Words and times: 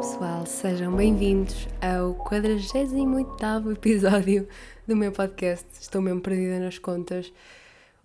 Pessoal, 0.00 0.46
sejam 0.46 0.96
bem-vindos 0.96 1.68
ao 1.78 2.14
48 2.14 3.70
episódio 3.70 4.48
do 4.88 4.96
meu 4.96 5.12
podcast. 5.12 5.66
Estou 5.78 6.00
mesmo 6.00 6.22
perdida 6.22 6.58
nas 6.58 6.78
contas. 6.78 7.30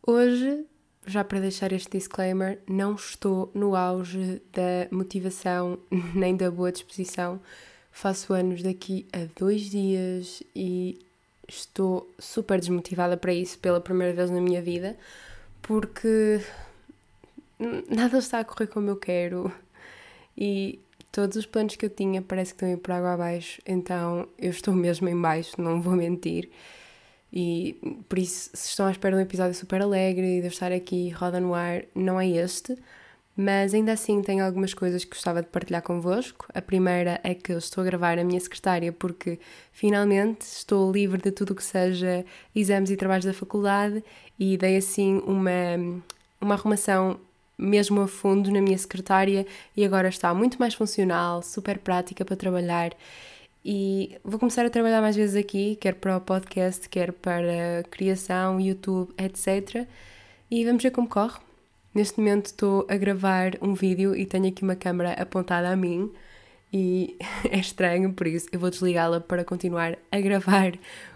Hoje, 0.06 0.66
já 1.08 1.24
para 1.24 1.40
deixar 1.40 1.72
este 1.72 1.98
disclaimer, 1.98 2.60
não 2.68 2.96
estou 2.96 3.50
no 3.54 3.78
auge 3.78 4.42
da 4.52 4.90
motivação 4.92 5.80
nem 6.14 6.36
da 6.36 6.52
boa 6.52 6.70
disposição. 6.70 7.40
Faço 7.94 8.34
anos 8.34 8.62
daqui 8.62 9.08
a 9.14 9.20
dois 9.40 9.62
dias 9.62 10.44
e 10.54 11.00
estou 11.48 12.14
super 12.20 12.60
desmotivada 12.60 13.16
para 13.16 13.34
isso 13.34 13.58
pela 13.60 13.80
primeira 13.80 14.14
vez 14.14 14.30
na 14.30 14.42
minha 14.42 14.62
vida 14.62 14.98
porque 15.62 16.42
nada 17.90 18.18
está 18.18 18.42
a 18.42 18.44
correr 18.44 18.68
como 18.68 18.90
eu 18.90 18.98
quero 18.98 19.50
e 20.38 20.78
todos 21.16 21.38
os 21.38 21.46
planos 21.46 21.78
que 21.78 21.86
eu 21.86 21.90
tinha 21.90 22.22
parece 22.22 22.54
que 22.54 22.58
estão 22.58 22.68
a 22.68 22.72
ir 22.74 22.78
por 22.78 22.92
água 22.92 23.14
abaixo, 23.14 23.62
então 23.66 24.28
eu 24.38 24.50
estou 24.50 24.74
mesmo 24.76 25.08
em 25.08 25.20
baixo, 25.20 25.54
não 25.58 25.82
vou 25.82 25.96
mentir. 25.96 26.50
E 27.32 28.04
por 28.10 28.20
isso, 28.20 28.50
se 28.54 28.70
estão 28.70 28.86
à 28.86 28.92
espera 28.92 29.16
de 29.16 29.22
um 29.22 29.26
episódio 29.26 29.54
super 29.56 29.82
alegre 29.82 30.38
e 30.38 30.40
de 30.42 30.48
eu 30.48 30.52
estar 30.52 30.74
aqui 30.74 31.10
roda 31.12 31.40
no 31.40 31.54
ar, 31.54 31.84
não 31.96 32.20
é 32.20 32.28
este. 32.28 32.78
Mas 33.36 33.74
ainda 33.74 33.94
assim 33.94 34.22
tenho 34.22 34.46
algumas 34.46 34.74
coisas 34.74 35.04
que 35.04 35.12
gostava 35.12 35.42
de 35.42 35.48
partilhar 35.48 35.82
convosco. 35.82 36.48
A 36.54 36.62
primeira 36.62 37.20
é 37.24 37.34
que 37.34 37.54
estou 37.54 37.82
a 37.82 37.86
gravar 37.86 38.20
a 38.20 38.24
minha 38.24 38.40
secretária 38.40 38.92
porque 38.94 39.40
finalmente 39.72 40.42
estou 40.42 40.92
livre 40.92 41.22
de 41.22 41.32
tudo 41.32 41.52
o 41.52 41.56
que 41.56 41.64
seja 41.64 42.26
exames 42.54 42.90
e 42.90 42.98
trabalhos 42.98 43.26
da 43.26 43.34
faculdade 43.34 44.04
e 44.40 44.58
dei 44.58 44.78
assim 44.78 45.22
uma, 45.26 46.02
uma 46.40 46.56
arrumação 46.56 47.20
mesmo 47.58 48.02
a 48.02 48.08
fundo 48.08 48.52
na 48.52 48.62
minha 48.62 48.78
secretária 48.78 49.46
e 49.76 49.86
agora 49.86 50.10
está 50.10 50.34
muito 50.34 50.58
mais 50.60 50.74
funcional, 50.74 51.42
super 51.42 51.78
prática 51.80 52.26
para 52.26 52.36
trabalhar. 52.36 52.92
E 53.64 54.18
vou 54.24 54.40
começar 54.40 54.66
a 54.66 54.70
trabalhar 54.70 55.02
mais 55.02 55.16
vezes 55.16 55.36
aqui, 55.36 55.76
quer 55.78 55.96
para 55.96 56.18
o 56.18 56.22
podcast, 56.22 56.88
quer 56.88 57.12
para 57.12 57.84
criação, 57.90 58.60
YouTube, 58.60 59.12
etc. 59.18 59.88
E 60.52 60.64
vamos 60.66 60.84
ver 60.84 60.92
como 60.92 61.08
corre. 61.10 61.40
Neste 61.94 62.20
momento 62.20 62.48
estou 62.48 62.86
a 62.90 62.96
gravar 62.96 63.54
um 63.62 63.74
vídeo 63.74 64.16
e 64.16 64.26
tenho 64.26 64.50
aqui 64.50 64.64
uma 64.64 64.76
câmera 64.76 65.14
apontada 65.14 65.70
a 65.70 65.76
mim 65.76 66.12
e 66.72 67.18
é 67.50 67.58
estranho, 67.58 68.14
por 68.14 68.28
isso 68.28 68.48
eu 68.52 68.60
vou 68.60 68.70
desligá-la 68.70 69.22
para 69.22 69.46
continuar 69.46 69.98
a 70.12 70.20
gravar 70.20 70.74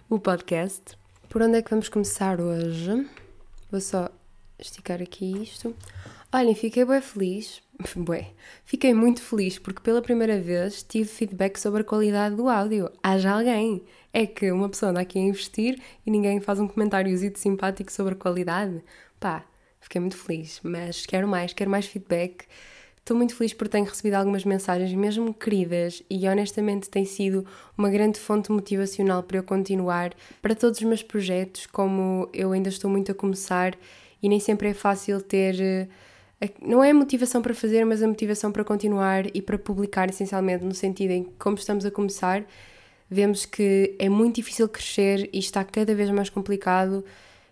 o 0.09 0.17
podcast. 0.17 0.97
Por 1.27 1.41
onde 1.41 1.57
é 1.57 1.61
que 1.61 1.69
vamos 1.69 1.89
começar 1.89 2.39
hoje? 2.41 3.05
Vou 3.69 3.81
só 3.81 4.09
esticar 4.59 5.02
aqui 5.02 5.43
isto. 5.43 5.75
Olhem, 6.31 6.53
fiquei 6.53 6.85
bem 6.85 7.02
feliz. 7.02 7.61
Bué, 7.95 8.27
fiquei 8.65 8.93
muito 8.93 9.21
feliz 9.21 9.57
porque 9.57 9.81
pela 9.81 10.02
primeira 10.02 10.39
vez 10.39 10.83
tive 10.83 11.09
feedback 11.09 11.57
sobre 11.57 11.81
a 11.81 11.83
qualidade 11.83 12.35
do 12.35 12.47
áudio. 12.47 12.91
Haja 13.02 13.31
alguém. 13.31 13.83
É 14.13 14.25
que 14.25 14.52
uma 14.52 14.69
pessoa 14.69 14.91
anda 14.91 15.02
aqui 15.02 15.19
a 15.19 15.21
investir 15.21 15.80
e 16.05 16.11
ninguém 16.11 16.39
faz 16.39 16.59
um 16.59 16.67
comentáriozito 16.67 17.39
simpático 17.39 17.91
sobre 17.91 18.13
a 18.13 18.17
qualidade. 18.17 18.83
Pá, 19.19 19.45
fiquei 19.80 20.02
muito 20.02 20.17
feliz, 20.17 20.59
mas 20.63 21.05
quero 21.05 21.27
mais, 21.27 21.53
quero 21.53 21.69
mais 21.69 21.85
feedback. 21.85 22.45
Estou 23.09 23.17
muito 23.17 23.35
feliz 23.35 23.53
por 23.53 23.67
ter 23.67 23.81
recebido 23.81 24.13
algumas 24.13 24.45
mensagens, 24.45 24.93
mesmo 24.93 25.33
queridas, 25.33 26.03
e 26.11 26.27
honestamente 26.27 26.89
tem 26.89 27.05
sido 27.05 27.43
uma 27.75 27.89
grande 27.89 28.19
fonte 28.19 28.52
motivacional 28.52 29.23
para 29.23 29.37
eu 29.37 29.43
continuar 29.43 30.13
para 30.43 30.53
todos 30.53 30.80
os 30.80 30.85
meus 30.85 31.02
projetos, 31.02 31.65
como 31.65 32.30
eu 32.31 32.52
ainda 32.52 32.69
estou 32.69 32.87
muito 32.87 33.11
a 33.11 33.15
começar 33.15 33.76
e 34.21 34.30
nem 34.30 34.39
sempre 34.39 34.69
é 34.69 34.73
fácil 34.73 35.21
ter 35.21 35.89
não 36.61 36.83
é 36.83 36.91
a 36.91 36.93
motivação 36.93 37.41
para 37.41 37.53
fazer, 37.53 37.83
mas 37.85 38.02
a 38.02 38.07
motivação 38.07 38.52
para 38.52 38.63
continuar 38.63 39.25
e 39.35 39.41
para 39.41 39.57
publicar, 39.57 40.09
essencialmente, 40.09 40.63
no 40.63 40.73
sentido 40.73 41.11
em 41.11 41.23
que, 41.23 41.31
como 41.37 41.57
estamos 41.57 41.85
a 41.85 41.91
começar, 41.91 42.45
vemos 43.09 43.45
que 43.45 43.95
é 43.99 44.08
muito 44.08 44.35
difícil 44.35 44.69
crescer 44.69 45.29
e 45.33 45.39
está 45.39 45.63
cada 45.63 45.93
vez 45.93 46.09
mais 46.11 46.29
complicado, 46.29 47.03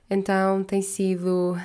então 0.10 0.64
tem 0.64 0.82
sido 0.82 1.58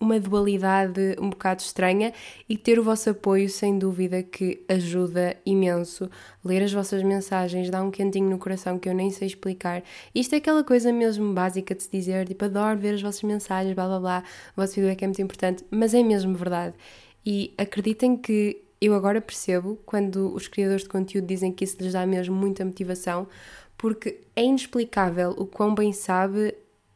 uma 0.00 0.18
dualidade 0.18 1.14
um 1.20 1.28
bocado 1.28 1.60
estranha 1.60 2.12
e 2.48 2.56
ter 2.56 2.78
o 2.78 2.82
vosso 2.82 3.10
apoio, 3.10 3.50
sem 3.50 3.78
dúvida, 3.78 4.22
que 4.22 4.64
ajuda 4.66 5.36
imenso. 5.44 6.10
Ler 6.42 6.62
as 6.62 6.72
vossas 6.72 7.02
mensagens 7.02 7.68
dá 7.68 7.82
um 7.82 7.90
quentinho 7.90 8.30
no 8.30 8.38
coração 8.38 8.78
que 8.78 8.88
eu 8.88 8.94
nem 8.94 9.10
sei 9.10 9.28
explicar. 9.28 9.82
Isto 10.14 10.34
é 10.34 10.38
aquela 10.38 10.64
coisa 10.64 10.90
mesmo 10.90 11.34
básica 11.34 11.74
de 11.74 11.82
se 11.82 11.90
dizer, 11.90 12.26
tipo, 12.26 12.46
adoro 12.46 12.78
ver 12.78 12.94
as 12.94 13.02
vossas 13.02 13.22
mensagens, 13.22 13.74
blá 13.74 13.86
blá 13.86 14.00
blá, 14.00 14.24
o 14.56 14.60
vosso 14.62 14.74
feedback 14.74 15.02
é 15.02 15.06
muito 15.06 15.22
importante, 15.22 15.64
mas 15.70 15.92
é 15.92 16.02
mesmo 16.02 16.34
verdade. 16.34 16.74
E 17.24 17.52
acreditem 17.58 18.16
que 18.16 18.62
eu 18.80 18.94
agora 18.94 19.20
percebo 19.20 19.78
quando 19.84 20.34
os 20.34 20.48
criadores 20.48 20.84
de 20.84 20.88
conteúdo 20.88 21.26
dizem 21.26 21.52
que 21.52 21.64
isso 21.64 21.76
lhes 21.78 21.92
dá 21.92 22.06
mesmo 22.06 22.34
muita 22.34 22.64
motivação, 22.64 23.28
porque 23.76 24.22
é 24.34 24.42
inexplicável 24.42 25.34
o 25.36 25.44
quão 25.44 25.74
bem 25.74 25.92
sabe 25.92 26.54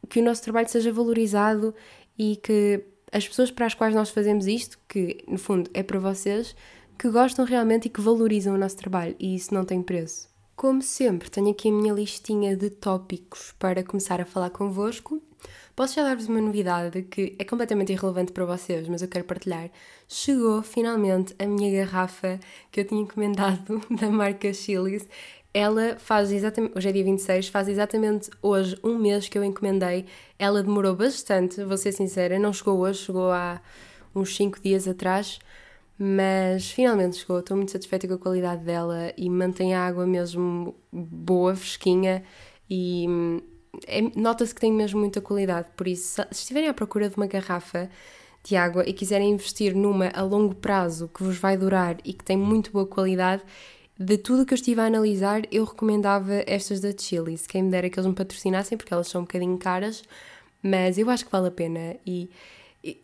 que 0.09 0.19
o 0.19 0.23
nosso 0.23 0.41
trabalho 0.41 0.67
seja 0.67 0.91
valorizado 0.91 1.73
e 2.17 2.37
que 2.37 2.83
as 3.15 3.25
pessoas 3.25 3.49
para 3.49 3.65
as 3.65 3.73
quais 3.73 3.95
nós 3.95 4.09
fazemos 4.09 4.45
isto, 4.45 4.77
que 4.89 5.23
no 5.25 5.37
fundo 5.37 5.69
é 5.73 5.81
para 5.81 5.97
vocês, 5.97 6.53
que 6.99 7.09
gostam 7.09 7.45
realmente 7.45 7.85
e 7.85 7.89
que 7.89 8.01
valorizam 8.01 8.53
o 8.53 8.57
nosso 8.57 8.75
trabalho 8.75 9.15
e 9.17 9.33
isso 9.35 9.53
não 9.53 9.63
tem 9.63 9.81
preço. 9.81 10.27
Como 10.53 10.81
sempre, 10.81 11.31
tenho 11.31 11.51
aqui 11.51 11.69
a 11.69 11.71
minha 11.71 11.93
listinha 11.93 12.57
de 12.57 12.69
tópicos 12.69 13.55
para 13.57 13.83
começar 13.85 14.19
a 14.19 14.25
falar 14.25 14.49
convosco. 14.49 15.21
Posso 15.75 15.95
já 15.95 16.03
dar-vos 16.03 16.29
uma 16.29 16.39
novidade 16.39 17.01
que 17.01 17.35
é 17.37 17.43
completamente 17.43 17.91
irrelevante 17.91 18.31
para 18.31 18.45
vocês, 18.45 18.87
mas 18.87 19.01
eu 19.01 19.09
quero 19.09 19.25
partilhar. 19.25 19.69
Chegou 20.07 20.61
finalmente 20.61 21.35
a 21.37 21.45
minha 21.45 21.83
garrafa 21.83 22.39
que 22.71 22.79
eu 22.79 22.85
tinha 22.85 23.01
encomendado 23.01 23.81
da 23.91 24.09
marca 24.09 24.53
Chili's. 24.53 25.05
Ela 25.53 25.97
faz 25.97 26.31
exatamente, 26.31 26.77
hoje 26.77 26.87
é 26.87 26.91
dia 26.93 27.03
26, 27.03 27.49
faz 27.49 27.67
exatamente 27.67 28.29
hoje 28.41 28.77
um 28.81 28.97
mês 28.97 29.27
que 29.27 29.37
eu 29.37 29.43
encomendei. 29.43 30.05
Ela 30.39 30.63
demorou 30.63 30.95
bastante, 30.95 31.61
vou 31.65 31.77
ser 31.77 31.91
sincera, 31.91 32.39
não 32.39 32.53
chegou 32.53 32.79
hoje, 32.79 32.99
chegou 32.99 33.31
há 33.31 33.61
uns 34.15 34.33
5 34.33 34.61
dias 34.61 34.87
atrás, 34.87 35.39
mas 35.99 36.71
finalmente 36.71 37.17
chegou. 37.17 37.39
Estou 37.39 37.57
muito 37.57 37.73
satisfeita 37.73 38.07
com 38.07 38.13
a 38.13 38.17
qualidade 38.17 38.63
dela 38.63 39.11
e 39.17 39.29
mantém 39.29 39.75
a 39.75 39.85
água 39.85 40.07
mesmo 40.07 40.73
boa, 40.91 41.53
fresquinha 41.53 42.23
e 42.69 43.05
hum, 43.09 43.41
é, 43.87 44.01
nota-se 44.15 44.53
que 44.53 44.61
tem 44.61 44.71
mesmo 44.71 44.99
muita 44.99 45.21
qualidade. 45.21 45.67
Por 45.75 45.87
isso, 45.87 46.21
se 46.31 46.41
estiverem 46.41 46.69
à 46.69 46.73
procura 46.73 47.09
de 47.09 47.15
uma 47.15 47.27
garrafa 47.27 47.89
de 48.43 48.55
água 48.55 48.87
e 48.87 48.93
quiserem 48.93 49.31
investir 49.31 49.75
numa 49.75 50.09
a 50.09 50.21
longo 50.21 50.55
prazo 50.55 51.09
que 51.13 51.23
vos 51.23 51.37
vai 51.37 51.57
durar 51.57 51.97
e 52.05 52.13
que 52.13 52.23
tem 52.23 52.37
muito 52.37 52.71
boa 52.71 52.85
qualidade, 52.85 53.43
de 53.97 54.17
tudo 54.17 54.45
que 54.45 54.53
eu 54.53 54.55
estive 54.55 54.81
a 54.81 54.85
analisar, 54.85 55.41
eu 55.51 55.63
recomendava 55.63 56.43
estas 56.45 56.79
da 56.79 56.91
Chili's. 56.95 57.47
Quem 57.47 57.63
me 57.63 57.71
dera 57.71 57.89
que 57.89 57.97
eles 57.97 58.07
me 58.07 58.13
patrocinassem, 58.13 58.77
porque 58.77 58.93
elas 58.93 59.07
são 59.07 59.21
um 59.21 59.23
bocadinho 59.23 59.57
caras, 59.57 60.03
mas 60.61 60.97
eu 60.97 61.09
acho 61.09 61.25
que 61.25 61.31
vale 61.31 61.47
a 61.47 61.51
pena. 61.51 61.95
E 62.05 62.29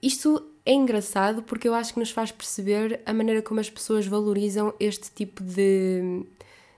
isto 0.02 0.46
é 0.66 0.74
engraçado 0.74 1.42
porque 1.44 1.68
eu 1.68 1.74
acho 1.74 1.94
que 1.94 2.00
nos 2.00 2.12
faz 2.12 2.32
perceber 2.32 3.02
a 3.06 3.14
maneira 3.14 3.42
como 3.42 3.59
as 3.59 3.70
pessoas 3.70 4.06
valorizam 4.06 4.74
este 4.80 5.09
tipo 5.12 5.42
de, 5.42 6.24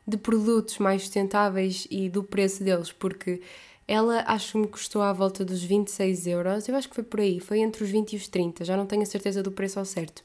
de 0.08 0.18
produtos 0.18 0.78
mais 0.78 1.02
sustentáveis 1.02 1.88
e 1.90 2.08
do 2.08 2.24
preço 2.24 2.64
deles, 2.64 2.92
porque 2.92 3.42
ela 3.88 4.24
acho 4.28 4.54
que 4.54 4.58
me 4.58 4.68
custou 4.68 5.02
à 5.02 5.12
volta 5.12 5.44
dos 5.44 5.64
26 5.64 6.28
euros, 6.28 6.68
eu 6.68 6.76
acho 6.76 6.90
que 6.90 6.96
foi 6.96 7.04
por 7.04 7.20
aí, 7.20 7.40
foi 7.40 7.60
entre 7.60 7.84
os 7.84 7.90
20 7.90 8.14
e 8.14 8.16
os 8.16 8.28
30, 8.28 8.64
já 8.64 8.78
não 8.78 8.86
tenho 8.86 9.02
a 9.02 9.06
certeza 9.06 9.44
do 9.44 9.52
preço 9.52 9.80
ao 9.80 9.86
certo. 9.86 10.24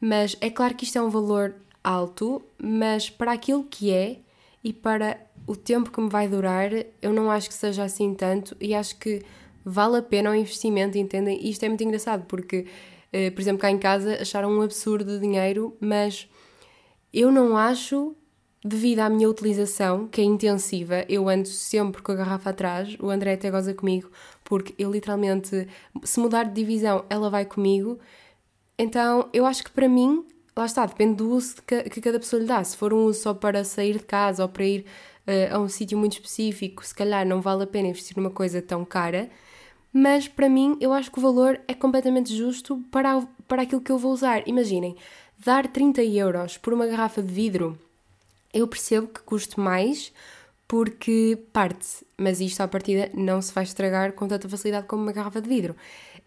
Mas 0.00 0.36
é 0.40 0.50
claro 0.50 0.74
que 0.74 0.84
isto 0.84 0.98
é 0.98 1.02
um 1.02 1.10
valor 1.10 1.54
alto, 1.82 2.42
mas 2.60 3.08
para 3.08 3.32
aquilo 3.32 3.64
que 3.64 3.92
é 3.92 4.18
e 4.62 4.72
para 4.72 5.18
o 5.46 5.56
tempo 5.56 5.90
que 5.90 6.00
me 6.00 6.10
vai 6.10 6.28
durar, 6.28 6.70
eu 7.00 7.12
não 7.12 7.30
acho 7.30 7.48
que 7.48 7.54
seja 7.54 7.84
assim 7.84 8.14
tanto 8.14 8.56
e 8.60 8.74
acho 8.74 8.96
que 8.98 9.22
vale 9.64 9.96
a 9.96 10.02
pena 10.02 10.30
o 10.30 10.34
investimento, 10.34 10.98
entendem? 10.98 11.40
E 11.42 11.50
isto 11.50 11.62
é 11.64 11.68
muito 11.68 11.82
engraçado 11.82 12.24
porque, 12.26 12.66
eh, 13.12 13.30
por 13.30 13.40
exemplo, 13.40 13.60
cá 13.60 13.70
em 13.70 13.78
casa 13.78 14.18
acharam 14.20 14.50
um 14.50 14.62
absurdo 14.62 15.12
de 15.12 15.18
dinheiro, 15.18 15.76
mas 15.80 16.28
eu 17.12 17.32
não 17.32 17.56
acho, 17.56 18.14
devido 18.68 19.00
à 19.00 19.08
minha 19.08 19.28
utilização, 19.28 20.06
que 20.06 20.20
é 20.20 20.24
intensiva, 20.24 21.04
eu 21.08 21.28
ando 21.28 21.48
sempre 21.48 22.02
com 22.02 22.12
a 22.12 22.14
garrafa 22.14 22.50
atrás, 22.50 22.96
o 23.00 23.10
André 23.10 23.34
até 23.34 23.50
goza 23.50 23.74
comigo, 23.74 24.10
porque 24.44 24.74
eu 24.78 24.90
literalmente, 24.90 25.66
se 26.04 26.20
mudar 26.20 26.44
de 26.44 26.54
divisão, 26.54 27.04
ela 27.10 27.30
vai 27.30 27.44
comigo. 27.44 27.98
Então, 28.78 29.28
eu 29.32 29.44
acho 29.44 29.64
que 29.64 29.70
para 29.70 29.88
mim 29.88 30.24
lá 30.58 30.66
está, 30.66 30.84
depende 30.84 31.16
do 31.16 31.30
uso 31.30 31.56
que, 31.66 32.00
cada 32.00 32.18
pessoa 32.18 32.40
lhe 32.40 32.46
dá. 32.46 32.62
Se 32.64 32.76
for 32.76 32.92
um 32.92 33.04
uso 33.04 33.20
só 33.20 33.34
para 33.34 33.62
sair 33.64 33.94
de 33.94 34.04
casa 34.04 34.42
ou 34.42 34.48
para 34.48 34.64
ir 34.64 34.84
uh, 35.26 35.54
a 35.56 35.58
um 35.58 35.68
sítio 35.68 35.96
muito 35.96 36.14
específico, 36.14 36.84
se 36.84 36.94
calhar 36.94 37.26
não 37.26 37.40
vale 37.40 37.62
a 37.62 37.66
pena 37.66 37.88
investir 37.88 38.16
numa 38.16 38.30
coisa 38.30 38.60
tão 38.60 38.84
cara. 38.84 39.30
Mas 39.92 40.28
para 40.28 40.48
mim, 40.48 40.76
eu 40.80 40.92
acho 40.92 41.10
que 41.10 41.18
o 41.18 41.22
valor 41.22 41.60
é 41.66 41.74
completamente 41.74 42.34
justo 42.36 42.82
para, 42.90 43.26
para 43.46 43.62
aquilo 43.62 43.80
que 43.80 43.92
eu 43.92 43.98
vou 43.98 44.12
usar. 44.12 44.46
Imaginem, 44.46 44.96
dar 45.38 45.66
30 45.66 46.02
euros 46.02 46.58
por 46.58 46.74
uma 46.74 46.86
garrafa 46.86 47.22
de 47.22 47.32
vidro, 47.32 47.78
eu 48.52 48.66
percebo 48.66 49.08
que 49.08 49.20
custe 49.22 49.58
mais 49.58 50.12
porque 50.66 51.38
parte, 51.50 52.04
mas 52.18 52.40
isto 52.40 52.60
à 52.60 52.68
partida 52.68 53.10
não 53.14 53.40
se 53.40 53.52
vai 53.54 53.64
estragar 53.64 54.12
com 54.12 54.28
tanta 54.28 54.48
facilidade 54.48 54.86
como 54.86 55.02
uma 55.02 55.12
garrafa 55.12 55.40
de 55.40 55.48
vidro. 55.48 55.74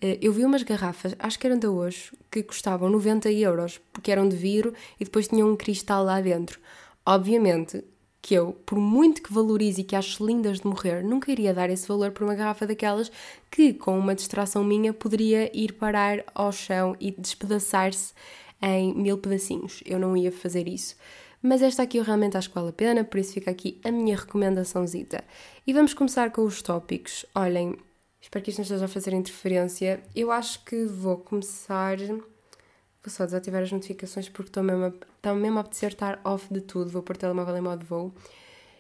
Uh, 0.04 0.18
eu 0.20 0.34
vi 0.34 0.44
umas 0.44 0.64
garrafas, 0.64 1.16
acho 1.20 1.38
que 1.38 1.46
eram 1.46 1.60
da 1.60 1.70
hoje, 1.70 2.12
que 2.32 2.42
custavam 2.42 2.90
90 2.90 3.32
euros, 3.32 3.80
porque 3.94 4.12
eram 4.12 4.28
de 4.28 4.36
vidro 4.36 4.74
e 5.00 5.06
depois 5.06 5.28
tinham 5.28 5.52
um 5.52 5.56
cristal 5.56 6.04
lá 6.04 6.20
dentro. 6.20 6.60
Obviamente 7.06 7.84
que 8.20 8.36
eu, 8.36 8.54
por 8.66 8.80
muito 8.80 9.22
que 9.22 9.34
valorize 9.34 9.82
e 9.82 9.84
que 9.84 9.96
acho 9.96 10.26
lindas 10.26 10.60
de 10.60 10.68
morrer, 10.68 11.04
nunca 11.04 11.32
iria 11.32 11.54
dar 11.54 11.70
esse 11.70 11.88
valor 11.88 12.12
por 12.12 12.24
uma 12.24 12.36
garrafa 12.36 12.68
daquelas 12.68 13.12
que, 13.50 13.74
com 13.74 13.98
uma 13.98 14.14
distração 14.14 14.64
minha, 14.64 14.94
poderia 14.94 15.56
ir 15.58 15.74
parar 15.74 16.24
ao 16.34 16.52
chão 16.52 16.96
e 17.00 17.12
despedaçar-se 17.12 18.14
em 18.62 18.94
mil 18.94 19.18
pedacinhos. 19.18 19.82
Eu 19.86 19.98
não 19.98 20.16
ia 20.16 20.32
fazer 20.32 20.68
isso. 20.68 20.96
Mas 21.42 21.62
esta 21.62 21.82
aqui 21.82 21.98
eu 21.98 22.04
realmente 22.04 22.38
acho 22.38 22.50
que 22.50 22.56
vale 22.56 22.70
a 22.70 22.74
pena, 22.74 23.04
por 23.04 23.20
isso 23.20 23.34
fica 23.34 23.50
aqui 23.50 23.82
a 23.84 23.92
minha 23.92 24.16
recomendaçãozita. 24.16 25.24
E 25.66 25.74
vamos 25.74 25.94
começar 25.94 26.32
com 26.32 26.44
os 26.44 26.62
tópicos. 26.62 27.26
Olhem, 27.34 27.76
espero 28.22 28.44
que 28.44 28.52
isto 28.52 28.60
não 28.60 28.64
esteja 28.64 28.86
a 28.86 28.88
fazer 28.88 29.14
interferência. 29.14 30.04
Eu 30.16 30.32
acho 30.32 30.64
que 30.64 30.86
vou 30.86 31.18
começar. 31.18 31.98
Vou 31.98 33.08
só 33.08 33.26
desativar 33.26 33.64
as 33.64 33.72
notificações 33.72 34.30
porque 34.30 34.50
estou 34.50 34.62
mesmo 34.62 34.94
a, 35.24 35.34
mesmo 35.34 35.58
a 35.58 35.62
apetecer 35.62 35.90
estar 35.90 36.22
off 36.24 36.54
de 36.54 36.62
tudo. 36.62 36.92
Vou 36.92 37.02
pôr 37.02 37.18
telemóvel 37.18 37.58
em 37.58 37.62
modo 37.62 37.84
voo. 37.86 38.14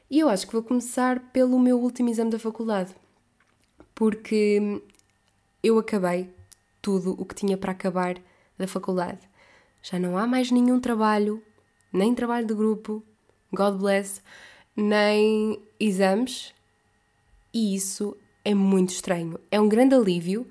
E 0.10 0.20
eu 0.20 0.30
acho 0.30 0.46
que 0.46 0.54
vou 0.54 0.62
começar 0.62 1.32
pelo 1.32 1.60
meu 1.60 1.80
último 1.80 2.10
exame 2.10 2.30
da 2.30 2.38
faculdade. 2.38 2.94
Porque 3.96 4.82
eu 5.64 5.80
acabei 5.80 6.30
tudo 6.80 7.16
o 7.20 7.26
que 7.26 7.34
tinha 7.34 7.58
para 7.58 7.72
acabar 7.72 8.18
da 8.56 8.68
faculdade. 8.68 9.20
Já 9.82 9.98
não 9.98 10.16
há 10.16 10.28
mais 10.28 10.52
nenhum 10.52 10.80
trabalho 10.80 11.42
nem 11.92 12.14
trabalho 12.16 12.48
de 12.48 12.54
grupo, 12.54 13.04
God 13.52 13.80
bless, 13.80 14.22
nem 14.76 15.60
exames. 15.80 16.54
E 17.54 17.76
isso 17.76 18.16
é 18.46 18.54
muito 18.54 18.90
estranho. 18.90 19.40
É 19.50 19.60
um 19.60 19.68
grande 19.68 19.96
alívio, 19.96 20.48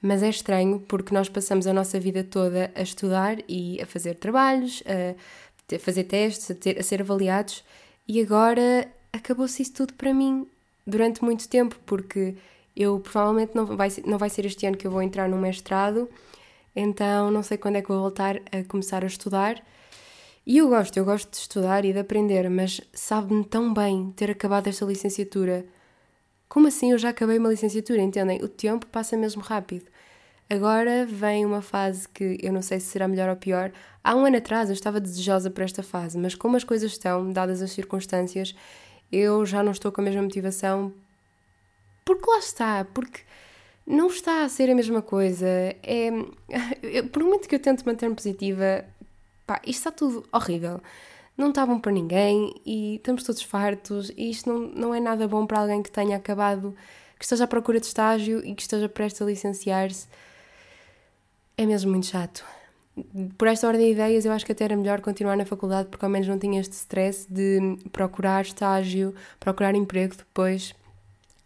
mas 0.00 0.22
é 0.22 0.28
estranho 0.28 0.80
porque 0.80 1.14
nós 1.14 1.28
passamos 1.28 1.66
a 1.66 1.72
nossa 1.72 1.98
vida 1.98 2.22
toda 2.22 2.70
a 2.74 2.82
estudar 2.82 3.38
e 3.48 3.80
a 3.80 3.86
fazer 3.86 4.16
trabalhos, 4.16 4.82
a 4.86 5.78
fazer 5.78 6.04
testes, 6.04 6.50
a, 6.50 6.54
ter, 6.54 6.78
a 6.78 6.82
ser 6.82 7.00
avaliados 7.00 7.64
e 8.06 8.20
agora 8.20 8.86
acabou-se 9.12 9.62
isso 9.62 9.72
tudo 9.72 9.94
para 9.94 10.12
mim 10.12 10.46
durante 10.86 11.24
muito 11.24 11.48
tempo, 11.48 11.76
porque 11.86 12.34
eu 12.76 13.00
provavelmente 13.00 13.54
não 13.54 13.64
vai, 13.64 13.88
não 14.04 14.18
vai 14.18 14.28
ser 14.28 14.44
este 14.44 14.66
ano 14.66 14.76
que 14.76 14.86
eu 14.86 14.90
vou 14.90 15.00
entrar 15.00 15.28
no 15.28 15.38
mestrado, 15.38 16.08
então 16.76 17.30
não 17.30 17.42
sei 17.42 17.56
quando 17.56 17.76
é 17.76 17.82
que 17.82 17.88
vou 17.88 18.00
voltar 18.00 18.36
a 18.52 18.62
começar 18.68 19.02
a 19.02 19.06
estudar 19.06 19.64
e 20.46 20.58
eu 20.58 20.68
gosto, 20.68 20.96
eu 20.96 21.04
gosto 21.04 21.30
de 21.30 21.36
estudar 21.38 21.84
e 21.84 21.92
de 21.92 21.98
aprender, 21.98 22.48
mas 22.50 22.80
sabe-me 22.92 23.44
tão 23.44 23.72
bem 23.72 24.12
ter 24.14 24.30
acabado 24.30 24.66
esta 24.68 24.84
licenciatura. 24.84 25.64
Como 26.48 26.68
assim 26.68 26.92
eu 26.92 26.98
já 26.98 27.08
acabei 27.08 27.38
uma 27.38 27.48
licenciatura, 27.48 28.02
entendem? 28.02 28.42
O 28.42 28.48
tempo 28.48 28.86
passa 28.86 29.16
mesmo 29.16 29.40
rápido. 29.40 29.86
Agora 30.48 31.06
vem 31.06 31.46
uma 31.46 31.62
fase 31.62 32.06
que 32.08 32.38
eu 32.42 32.52
não 32.52 32.60
sei 32.60 32.78
se 32.78 32.86
será 32.86 33.08
melhor 33.08 33.30
ou 33.30 33.36
pior. 33.36 33.72
Há 34.02 34.14
um 34.14 34.26
ano 34.26 34.36
atrás 34.36 34.68
eu 34.68 34.74
estava 34.74 35.00
desejosa 35.00 35.50
para 35.50 35.64
esta 35.64 35.82
fase, 35.82 36.18
mas 36.18 36.34
como 36.34 36.56
as 36.56 36.64
coisas 36.64 36.92
estão, 36.92 37.32
dadas 37.32 37.62
as 37.62 37.72
circunstâncias, 37.72 38.54
eu 39.10 39.46
já 39.46 39.62
não 39.62 39.72
estou 39.72 39.90
com 39.90 40.02
a 40.02 40.04
mesma 40.04 40.22
motivação. 40.22 40.92
Porque 42.04 42.30
lá 42.30 42.38
está, 42.38 42.84
porque 42.84 43.22
não 43.86 44.08
está 44.08 44.44
a 44.44 44.48
ser 44.48 44.70
a 44.70 44.74
mesma 44.74 45.00
coisa. 45.00 45.46
É, 45.82 46.10
por 47.10 47.24
muito 47.24 47.48
que 47.48 47.54
eu 47.54 47.58
tente 47.58 47.84
manter-me 47.86 48.14
positiva, 48.14 48.84
pá, 49.46 49.60
isto 49.64 49.78
está 49.80 49.90
tudo 49.90 50.24
horrível. 50.32 50.80
Não 51.36 51.48
está 51.48 51.66
bom 51.66 51.80
para 51.80 51.90
ninguém 51.90 52.54
e 52.64 52.96
estamos 52.96 53.24
todos 53.24 53.42
fartos 53.42 54.10
e 54.16 54.30
isto 54.30 54.48
não, 54.48 54.58
não 54.68 54.94
é 54.94 55.00
nada 55.00 55.26
bom 55.26 55.46
para 55.46 55.60
alguém 55.60 55.82
que 55.82 55.90
tenha 55.90 56.16
acabado, 56.16 56.74
que 57.18 57.24
esteja 57.24 57.44
à 57.44 57.46
procura 57.46 57.80
de 57.80 57.86
estágio 57.86 58.44
e 58.44 58.54
que 58.54 58.62
esteja 58.62 58.88
prestes 58.88 59.20
a 59.20 59.24
licenciar-se. 59.24 60.06
É 61.56 61.66
mesmo 61.66 61.90
muito 61.90 62.06
chato. 62.06 62.44
Por 63.36 63.48
esta 63.48 63.66
ordem 63.66 63.86
de 63.86 63.92
ideias, 63.92 64.24
eu 64.24 64.30
acho 64.30 64.46
que 64.46 64.52
até 64.52 64.64
era 64.64 64.76
melhor 64.76 65.00
continuar 65.00 65.36
na 65.36 65.44
faculdade 65.44 65.88
porque 65.88 66.04
ao 66.04 66.10
menos 66.10 66.28
não 66.28 66.38
tinha 66.38 66.60
este 66.60 66.74
stress 66.74 67.26
de 67.28 67.78
procurar 67.90 68.44
estágio, 68.44 69.12
procurar 69.40 69.74
emprego 69.74 70.14
depois. 70.16 70.72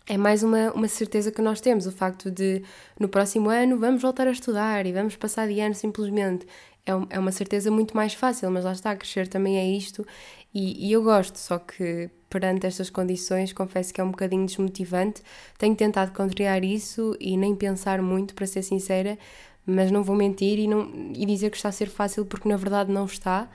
É 0.07 0.19
mais 0.19 0.43
uma, 0.43 0.71
uma 0.73 0.89
certeza 0.89 1.31
que 1.31 1.41
nós 1.41 1.61
temos, 1.61 1.87
o 1.87 1.93
facto 1.93 2.31
de 2.31 2.63
no 3.01 3.09
próximo 3.09 3.49
ano 3.49 3.79
vamos 3.79 4.03
voltar 4.03 4.27
a 4.27 4.31
estudar 4.31 4.85
e 4.85 4.93
vamos 4.93 5.17
passar 5.17 5.49
de 5.49 5.59
ano 5.61 5.75
simplesmente 5.75 6.47
é, 6.91 7.17
é 7.17 7.19
uma 7.19 7.33
certeza 7.33 7.71
muito 7.71 7.97
mais 7.97 8.15
fácil, 8.15 8.51
mas 8.51 8.65
lá 8.65 8.73
está, 8.73 8.97
crescer 8.97 9.29
também 9.29 9.59
é 9.59 9.67
isto 9.67 10.07
e, 10.55 10.89
e, 10.89 10.93
eu 10.93 11.03
gosto, 11.03 11.37
só 11.37 11.59
que 11.59 12.11
perante 12.29 12.67
estas 12.67 12.91
condições 12.91 13.53
confesso 13.53 13.93
que 13.93 14.01
é 14.01 14.05
um 14.05 14.11
bocadinho 14.11 14.47
desmotivante. 14.47 15.23
Tenho 15.59 15.77
tentado 15.77 16.13
contrariar 16.13 16.65
isso 16.65 17.17
e 17.21 17.37
nem 17.37 17.55
pensar 17.55 18.01
muito, 18.03 18.35
para 18.35 18.47
ser 18.47 18.63
sincera, 18.63 19.19
mas 19.67 19.91
não 19.91 20.03
vou 20.03 20.17
mentir 20.17 20.59
e, 20.59 20.67
não, 20.67 20.91
e 21.15 21.27
dizer 21.27 21.51
que 21.51 21.57
está 21.57 21.69
a 21.69 21.73
ser 21.73 21.89
fácil 21.89 22.25
porque 22.25 22.49
na 22.49 22.57
verdade 22.57 22.91
não 22.91 23.05
está. 23.05 23.49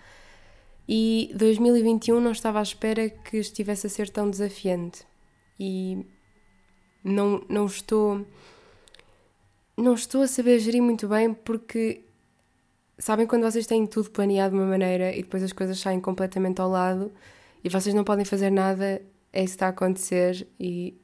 E 0.87 1.31
2021 1.35 2.19
não 2.19 2.31
estava 2.31 2.59
à 2.59 2.61
espera 2.61 3.09
que 3.09 3.37
estivesse 3.37 3.87
a 3.87 3.89
ser 3.89 4.09
tão 4.09 4.29
desafiante. 4.29 5.05
E 5.59 6.05
não, 7.03 7.43
não 7.49 7.65
estou 7.65 8.25
não 9.75 9.95
estou 9.95 10.21
a 10.21 10.27
saber 10.27 10.59
gerir 10.59 10.81
muito 10.81 11.07
bem 11.07 11.33
porque 11.33 12.01
Sabem 13.03 13.27
quando 13.27 13.43
vocês 13.43 13.67
têm 13.67 13.85
tudo 13.85 14.09
planeado 14.11 14.55
de 14.55 14.61
uma 14.61 14.65
maneira 14.65 15.13
e 15.13 15.23
depois 15.23 15.43
as 15.43 15.51
coisas 15.51 15.77
saem 15.77 15.99
completamente 15.99 16.61
ao 16.61 16.69
lado 16.69 17.11
e 17.61 17.67
vocês 17.67 17.93
não 17.93 18.05
podem 18.05 18.23
fazer 18.23 18.49
nada? 18.49 19.01
É 19.33 19.43
isso 19.43 19.55
está 19.55 19.65
a 19.65 19.69
acontecer 19.71 20.47
e 20.57 20.97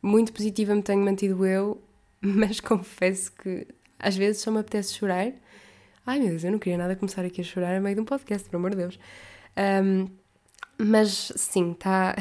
muito 0.00 0.32
positiva 0.32 0.72
me 0.72 0.82
tenho 0.82 1.02
mantido 1.02 1.44
eu, 1.44 1.82
mas 2.22 2.60
confesso 2.60 3.32
que 3.32 3.66
às 3.98 4.16
vezes 4.16 4.40
só 4.40 4.52
me 4.52 4.60
apetece 4.60 4.94
chorar. 4.94 5.32
Ai 6.06 6.20
meu 6.20 6.28
Deus, 6.28 6.44
eu 6.44 6.52
não 6.52 6.60
queria 6.60 6.78
nada 6.78 6.94
começar 6.94 7.24
aqui 7.24 7.40
a 7.40 7.44
chorar 7.44 7.74
a 7.76 7.80
meio 7.80 7.96
de 7.96 8.02
um 8.02 8.04
podcast, 8.04 8.48
pelo 8.48 8.60
amor 8.60 8.70
de 8.70 8.76
Deus. 8.76 8.98
Um, 9.84 10.06
mas 10.78 11.32
sim, 11.34 11.72
está. 11.72 12.14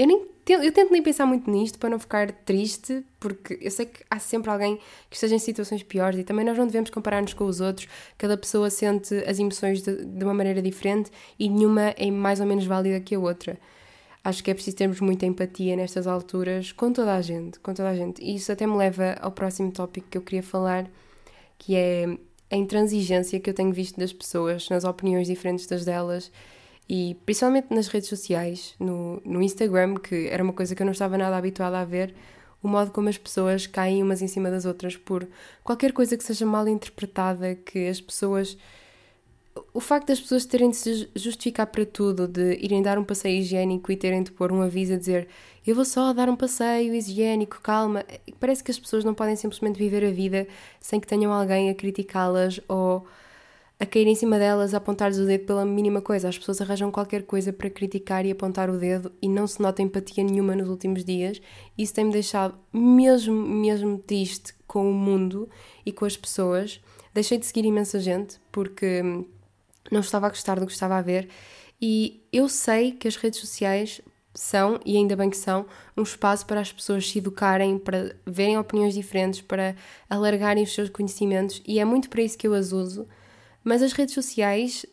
Eu 0.00 0.06
nem 0.06 0.30
eu 0.48 0.72
tento 0.72 0.90
nem 0.90 1.02
pensar 1.02 1.26
muito 1.26 1.48
nisto 1.50 1.78
para 1.78 1.90
não 1.90 1.98
ficar 1.98 2.32
triste, 2.32 3.04
porque 3.20 3.58
eu 3.60 3.70
sei 3.70 3.84
que 3.84 4.02
há 4.10 4.18
sempre 4.18 4.50
alguém 4.50 4.78
que 5.08 5.14
esteja 5.14 5.36
em 5.36 5.38
situações 5.38 5.82
piores 5.82 6.18
e 6.18 6.24
também 6.24 6.44
nós 6.44 6.56
não 6.56 6.66
devemos 6.66 6.88
comparar-nos 6.88 7.34
com 7.34 7.44
os 7.44 7.60
outros. 7.60 7.86
Cada 8.16 8.36
pessoa 8.36 8.70
sente 8.70 9.14
as 9.26 9.38
emoções 9.38 9.82
de, 9.82 10.02
de 10.02 10.24
uma 10.24 10.32
maneira 10.32 10.62
diferente 10.62 11.10
e 11.38 11.50
nenhuma 11.50 11.94
é 11.96 12.10
mais 12.10 12.40
ou 12.40 12.46
menos 12.46 12.64
válida 12.64 12.98
que 12.98 13.14
a 13.14 13.20
outra. 13.20 13.58
Acho 14.24 14.42
que 14.42 14.50
é 14.50 14.54
preciso 14.54 14.76
termos 14.76 15.00
muita 15.00 15.26
empatia 15.26 15.76
nestas 15.76 16.06
alturas 16.06 16.72
com 16.72 16.92
toda 16.92 17.14
a 17.14 17.20
gente, 17.20 17.60
com 17.60 17.74
toda 17.74 17.90
a 17.90 17.94
gente. 17.94 18.24
E 18.24 18.34
isso 18.34 18.50
até 18.50 18.66
me 18.66 18.76
leva 18.76 19.18
ao 19.20 19.30
próximo 19.30 19.70
tópico 19.70 20.08
que 20.08 20.16
eu 20.16 20.22
queria 20.22 20.42
falar, 20.42 20.90
que 21.58 21.76
é 21.76 22.06
a 22.50 22.56
intransigência 22.56 23.38
que 23.38 23.50
eu 23.50 23.54
tenho 23.54 23.70
visto 23.70 24.00
das 24.00 24.12
pessoas, 24.12 24.68
nas 24.70 24.84
opiniões 24.84 25.28
diferentes 25.28 25.66
das 25.66 25.84
delas 25.84 26.32
e 26.90 27.14
principalmente 27.24 27.72
nas 27.72 27.86
redes 27.86 28.08
sociais, 28.08 28.74
no, 28.76 29.22
no 29.24 29.40
Instagram, 29.40 29.94
que 29.94 30.26
era 30.26 30.42
uma 30.42 30.52
coisa 30.52 30.74
que 30.74 30.82
eu 30.82 30.84
não 30.84 30.90
estava 30.90 31.16
nada 31.16 31.36
habituada 31.36 31.78
a 31.78 31.84
ver, 31.84 32.12
o 32.60 32.66
modo 32.66 32.90
como 32.90 33.08
as 33.08 33.16
pessoas 33.16 33.64
caem 33.64 34.02
umas 34.02 34.20
em 34.20 34.26
cima 34.26 34.50
das 34.50 34.64
outras 34.64 34.96
por 34.96 35.24
qualquer 35.62 35.92
coisa 35.92 36.16
que 36.16 36.24
seja 36.24 36.44
mal 36.44 36.66
interpretada, 36.66 37.54
que 37.54 37.86
as 37.86 38.00
pessoas. 38.00 38.58
O 39.72 39.78
facto 39.78 40.08
das 40.08 40.20
pessoas 40.20 40.44
terem 40.44 40.70
de 40.70 40.76
se 40.76 41.08
justificar 41.14 41.68
para 41.68 41.86
tudo, 41.86 42.26
de 42.26 42.54
irem 42.60 42.82
dar 42.82 42.98
um 42.98 43.04
passeio 43.04 43.38
higiênico 43.38 43.92
e 43.92 43.96
terem 43.96 44.24
de 44.24 44.32
pôr 44.32 44.50
um 44.50 44.60
aviso 44.60 44.94
a 44.94 44.96
dizer 44.96 45.28
eu 45.64 45.76
vou 45.76 45.84
só 45.84 46.12
dar 46.12 46.28
um 46.28 46.34
passeio 46.34 46.92
higiênico, 46.92 47.60
calma. 47.62 48.04
Parece 48.40 48.64
que 48.64 48.70
as 48.72 48.78
pessoas 48.80 49.04
não 49.04 49.14
podem 49.14 49.36
simplesmente 49.36 49.78
viver 49.78 50.04
a 50.04 50.10
vida 50.10 50.48
sem 50.80 50.98
que 50.98 51.06
tenham 51.06 51.32
alguém 51.32 51.70
a 51.70 51.74
criticá-las 51.74 52.60
ou 52.66 53.06
a 53.80 53.86
cair 53.86 54.06
em 54.06 54.14
cima 54.14 54.38
delas, 54.38 54.74
a 54.74 54.76
apontar-lhes 54.76 55.18
o 55.18 55.24
dedo 55.24 55.46
pela 55.46 55.64
mínima 55.64 56.02
coisa. 56.02 56.28
As 56.28 56.36
pessoas 56.36 56.60
arranjam 56.60 56.90
qualquer 56.90 57.22
coisa 57.22 57.50
para 57.50 57.70
criticar 57.70 58.26
e 58.26 58.30
apontar 58.30 58.68
o 58.68 58.76
dedo 58.76 59.10
e 59.22 59.28
não 59.28 59.46
se 59.46 59.62
nota 59.62 59.80
empatia 59.80 60.22
nenhuma 60.22 60.54
nos 60.54 60.68
últimos 60.68 61.02
dias. 61.02 61.40
Isso 61.78 61.94
tem-me 61.94 62.12
deixado 62.12 62.58
mesmo, 62.70 63.34
mesmo 63.34 63.96
triste 63.96 64.54
com 64.66 64.90
o 64.90 64.92
mundo 64.92 65.48
e 65.84 65.90
com 65.92 66.04
as 66.04 66.14
pessoas. 66.14 66.78
Deixei 67.14 67.38
de 67.38 67.46
seguir 67.46 67.64
imensa 67.64 67.98
gente 67.98 68.38
porque 68.52 69.02
não 69.90 70.00
estava 70.00 70.26
a 70.26 70.28
gostar 70.30 70.60
do 70.60 70.66
que 70.66 70.72
estava 70.72 70.98
a 70.98 71.02
ver. 71.02 71.30
E 71.80 72.22
eu 72.30 72.50
sei 72.50 72.92
que 72.92 73.08
as 73.08 73.16
redes 73.16 73.40
sociais 73.40 74.02
são, 74.34 74.78
e 74.84 74.98
ainda 74.98 75.16
bem 75.16 75.30
que 75.30 75.38
são, 75.38 75.64
um 75.96 76.02
espaço 76.02 76.44
para 76.44 76.60
as 76.60 76.70
pessoas 76.70 77.08
se 77.08 77.18
educarem, 77.18 77.78
para 77.78 78.14
verem 78.26 78.58
opiniões 78.58 78.92
diferentes, 78.92 79.40
para 79.40 79.74
alargarem 80.08 80.62
os 80.62 80.74
seus 80.74 80.90
conhecimentos, 80.90 81.62
e 81.66 81.80
é 81.80 81.84
muito 81.84 82.10
para 82.10 82.22
isso 82.22 82.38
que 82.38 82.46
eu 82.46 82.54
as 82.54 82.72
uso 82.72 83.08
mas 83.64 83.82
as 83.82 83.92
redes 83.92 84.14
sociais 84.14 84.86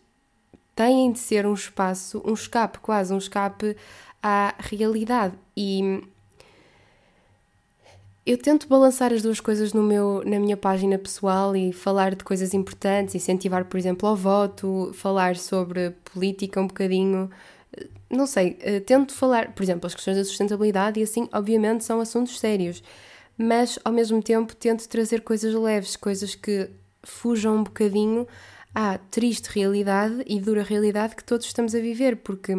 têm 0.75 1.11
de 1.11 1.19
ser 1.19 1.45
um 1.45 1.53
espaço, 1.53 2.21
um 2.25 2.33
escape, 2.33 2.79
quase 2.79 3.13
um 3.13 3.17
escape 3.17 3.75
à 4.21 4.53
realidade. 4.59 5.35
E 5.55 6.01
eu 8.25 8.37
tento 8.37 8.67
balançar 8.67 9.13
as 9.13 9.21
duas 9.21 9.39
coisas 9.39 9.71
no 9.71 9.81
meu, 9.81 10.21
na 10.25 10.37
minha 10.37 10.57
página 10.57 10.97
pessoal 10.97 11.55
e 11.55 11.71
falar 11.71 12.13
de 12.13 12.23
coisas 12.23 12.53
importantes, 12.53 13.15
incentivar, 13.15 13.65
por 13.65 13.77
exemplo, 13.77 14.07
ao 14.07 14.15
voto, 14.15 14.91
falar 14.93 15.37
sobre 15.37 15.91
política 16.13 16.59
um 16.59 16.67
bocadinho. 16.67 17.29
Não 18.09 18.27
sei, 18.27 18.57
eh, 18.61 18.79
tento 18.81 19.13
falar, 19.13 19.53
por 19.53 19.63
exemplo, 19.63 19.87
as 19.87 19.95
questões 19.95 20.17
da 20.17 20.23
sustentabilidade 20.25 20.99
e 20.99 21.03
assim, 21.03 21.29
obviamente, 21.33 21.83
são 21.85 21.99
assuntos 22.01 22.39
sérios. 22.39 22.83
mas 23.37 23.77
ao 23.85 23.93
mesmo 23.93 24.21
tempo 24.21 24.55
tento 24.55 24.87
trazer 24.89 25.21
coisas 25.21 25.53
leves, 25.53 25.95
coisas 25.95 26.35
que 26.35 26.69
fujam 27.03 27.57
um 27.57 27.63
bocadinho 27.63 28.27
à 28.77 28.99
triste 28.99 29.47
realidade 29.47 30.23
e 30.27 30.39
dura 30.39 30.61
realidade 30.61 31.15
que 31.15 31.23
todos 31.23 31.47
estamos 31.47 31.73
a 31.73 31.79
viver, 31.79 32.17
porque 32.17 32.53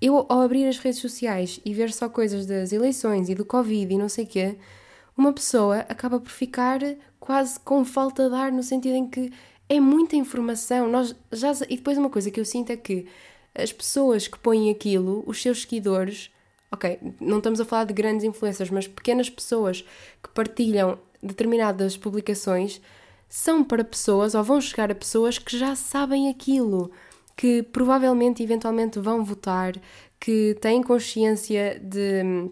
eu, 0.00 0.24
ao 0.28 0.40
abrir 0.40 0.68
as 0.68 0.78
redes 0.78 1.00
sociais 1.00 1.58
e 1.64 1.74
ver 1.74 1.92
só 1.92 2.08
coisas 2.08 2.46
das 2.46 2.72
eleições 2.72 3.28
e 3.28 3.34
do 3.34 3.44
Covid 3.44 3.92
e 3.92 3.98
não 3.98 4.08
sei 4.08 4.24
o 4.24 4.28
quê, 4.28 4.56
uma 5.16 5.32
pessoa 5.32 5.78
acaba 5.88 6.20
por 6.20 6.30
ficar 6.30 6.78
quase 7.18 7.58
com 7.58 7.84
falta 7.84 8.30
de 8.30 8.36
ar, 8.36 8.52
no 8.52 8.62
sentido 8.62 8.94
em 8.94 9.10
que 9.10 9.32
é 9.68 9.80
muita 9.80 10.14
informação. 10.14 10.88
Nós 10.88 11.12
já, 11.32 11.50
e 11.68 11.76
depois 11.76 11.98
uma 11.98 12.08
coisa 12.08 12.30
que 12.30 12.38
eu 12.38 12.44
sinto 12.44 12.70
é 12.70 12.76
que 12.76 13.08
as 13.52 13.72
pessoas 13.72 14.28
que 14.28 14.38
põem 14.38 14.70
aquilo, 14.70 15.24
os 15.26 15.42
seus 15.42 15.62
seguidores, 15.62 16.30
ok, 16.70 17.00
não 17.20 17.38
estamos 17.38 17.60
a 17.60 17.64
falar 17.64 17.82
de 17.82 17.92
grandes 17.92 18.24
influências, 18.24 18.70
mas 18.70 18.86
pequenas 18.86 19.28
pessoas 19.28 19.84
que 20.22 20.28
partilham 20.32 21.00
determinadas 21.20 21.96
publicações, 21.96 22.80
são 23.30 23.62
para 23.62 23.84
pessoas 23.84 24.34
ou 24.34 24.42
vão 24.42 24.60
chegar 24.60 24.90
a 24.90 24.94
pessoas 24.94 25.38
que 25.38 25.56
já 25.56 25.76
sabem 25.76 26.28
aquilo, 26.28 26.90
que 27.36 27.62
provavelmente 27.62 28.42
eventualmente 28.42 28.98
vão 28.98 29.24
votar, 29.24 29.74
que 30.18 30.56
têm 30.60 30.82
consciência 30.82 31.80
de, 31.80 32.50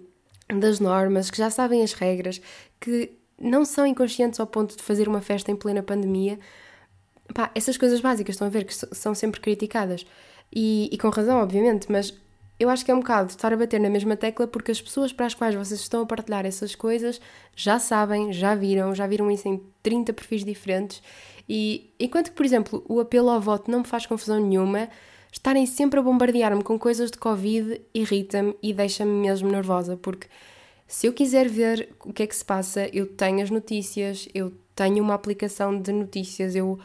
das 0.49 0.79
normas, 0.79 1.31
que 1.31 1.37
já 1.37 1.51
sabem 1.51 1.83
as 1.83 1.93
regras, 1.93 2.41
que 2.81 3.11
não 3.41 3.65
são 3.65 3.85
inconscientes 3.85 4.39
ao 4.39 4.47
ponto 4.47 4.77
de 4.77 4.83
fazer 4.83 5.09
uma 5.09 5.21
festa 5.21 5.51
em 5.51 5.57
plena 5.57 5.83
pandemia. 5.83 6.39
Pá, 7.35 7.51
essas 7.57 7.77
coisas 7.77 8.01
básicas 8.01 8.37
estão 8.37 8.47
a 8.47 8.51
ver 8.51 8.65
que 8.65 8.73
são 8.75 9.15
sempre 9.15 9.41
criticadas. 9.41 10.07
E, 10.55 10.89
e 10.93 10.97
com 10.97 11.09
razão, 11.11 11.41
obviamente, 11.41 11.91
mas 11.91 12.15
eu 12.59 12.69
acho 12.69 12.85
que 12.85 12.91
é 12.91 12.95
um 12.95 13.01
bocado 13.01 13.31
estar 13.31 13.53
a 13.53 13.57
bater 13.57 13.81
na 13.81 13.89
mesma 13.89 14.17
tecla 14.17 14.47
porque 14.47 14.73
as 14.73 14.81
pessoas 14.81 15.13
para 15.13 15.27
as 15.27 15.35
quais 15.35 15.55
vocês 15.55 15.81
estão 15.81 16.03
a 16.03 16.07
partilhar 16.07 16.45
essas 16.45 16.75
coisas 16.75 17.21
já 17.55 17.79
sabem, 17.79 18.33
já 18.33 18.55
viram, 18.55 18.95
já 18.95 19.07
viram 19.07 19.31
isso 19.31 19.49
em 19.49 19.63
30 19.83 20.13
perfis 20.13 20.45
diferentes. 20.45 21.03
E 21.49 21.95
enquanto 21.99 22.31
que, 22.31 22.37
por 22.37 22.45
exemplo, 22.45 22.85
o 22.89 23.01
apelo 23.01 23.31
ao 23.31 23.41
voto 23.41 23.71
não 23.71 23.81
me 23.81 23.87
faz 23.87 24.07
confusão 24.07 24.41
nenhuma, 24.41 24.89
estarem 25.33 25.67
sempre 25.67 26.01
a 26.01 26.03
bombardear-me 26.03 26.63
com 26.63 26.79
coisas 26.79 27.11
de 27.11 27.19
Covid 27.19 27.81
irrita-me 27.95 28.55
e 28.63 28.75
deixa-me 28.75 29.13
mesmo 29.13 29.49
nervosa, 29.51 29.97
porque 29.97 30.27
se 30.87 31.07
eu 31.07 31.13
quiser 31.13 31.49
ver 31.49 31.95
o 32.05 32.13
que 32.13 32.23
é 32.23 32.27
que 32.27 32.35
se 32.35 32.45
passa, 32.45 32.89
eu 32.93 33.07
tenho 33.07 33.43
as 33.43 33.51
notícias, 33.51 34.29
eu 34.35 34.53
tenho 34.75 35.03
uma 35.03 35.15
aplicação 35.15 35.81
de 35.81 35.93
notícias, 35.93 36.57
eu, 36.57 36.79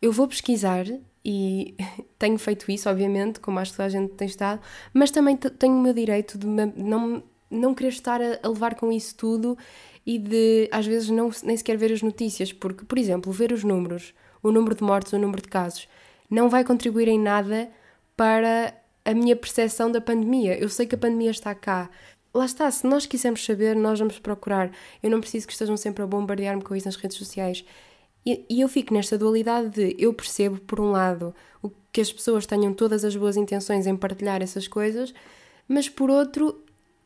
eu 0.00 0.10
vou 0.10 0.26
pesquisar 0.26 0.86
e 1.24 1.74
tenho 2.18 2.38
feito 2.38 2.70
isso, 2.70 2.88
obviamente, 2.88 3.40
como 3.40 3.58
acho 3.58 3.72
que 3.72 3.76
toda 3.76 3.86
a 3.86 3.90
gente 3.90 4.12
tem 4.14 4.26
estado, 4.26 4.60
mas 4.92 5.10
também 5.10 5.36
tenho 5.36 5.74
o 5.74 5.80
meu 5.80 5.92
direito 5.92 6.38
de 6.38 6.46
não, 6.46 7.22
não 7.50 7.74
querer 7.74 7.90
estar 7.90 8.20
a, 8.20 8.38
a, 8.42 8.48
levar 8.48 8.74
com 8.74 8.90
isso 8.90 9.14
tudo 9.16 9.56
e 10.04 10.18
de, 10.18 10.68
às 10.72 10.86
vezes, 10.86 11.10
não, 11.10 11.30
nem 11.44 11.56
sequer 11.56 11.76
ver 11.76 11.92
as 11.92 12.02
notícias, 12.02 12.52
porque, 12.52 12.84
por 12.84 12.98
exemplo, 12.98 13.30
ver 13.32 13.52
os 13.52 13.62
números, 13.62 14.14
o 14.42 14.50
número 14.50 14.74
de 14.74 14.82
mortes, 14.82 15.12
o 15.12 15.18
número 15.18 15.42
de 15.42 15.48
casos, 15.48 15.88
não 16.28 16.48
vai 16.48 16.64
contribuir 16.64 17.08
em 17.08 17.18
nada 17.18 17.70
para 18.16 18.74
a 19.04 19.14
minha 19.14 19.36
percepção 19.36 19.90
da 19.90 20.00
pandemia. 20.00 20.58
Eu 20.58 20.68
sei 20.68 20.86
que 20.86 20.94
a 20.94 20.98
pandemia 20.98 21.30
está 21.30 21.54
cá. 21.54 21.90
Lá 22.34 22.46
está, 22.46 22.70
se 22.70 22.86
nós 22.86 23.04
quisermos 23.04 23.44
saber, 23.44 23.76
nós 23.76 23.98
vamos 23.98 24.18
procurar. 24.18 24.70
Eu 25.02 25.10
não 25.10 25.20
preciso 25.20 25.46
que 25.46 25.52
estejam 25.52 25.76
sempre 25.76 26.02
a 26.02 26.06
bombardear-me 26.06 26.62
com 26.62 26.74
isso 26.74 26.86
nas 26.86 26.96
redes 26.96 27.16
sociais. 27.18 27.64
E, 28.24 28.44
e 28.48 28.60
eu 28.60 28.68
fico 28.68 28.94
nesta 28.94 29.18
dualidade 29.18 29.70
de 29.70 29.96
eu 29.98 30.12
percebo, 30.14 30.60
por 30.60 30.80
um 30.80 30.90
lado, 30.90 31.34
o 31.62 31.70
que 31.92 32.00
as 32.00 32.12
pessoas 32.12 32.46
tenham 32.46 32.72
todas 32.72 33.04
as 33.04 33.16
boas 33.16 33.36
intenções 33.36 33.86
em 33.86 33.96
partilhar 33.96 34.42
essas 34.42 34.68
coisas, 34.68 35.12
mas 35.68 35.88
por 35.88 36.10
outro, 36.10 36.62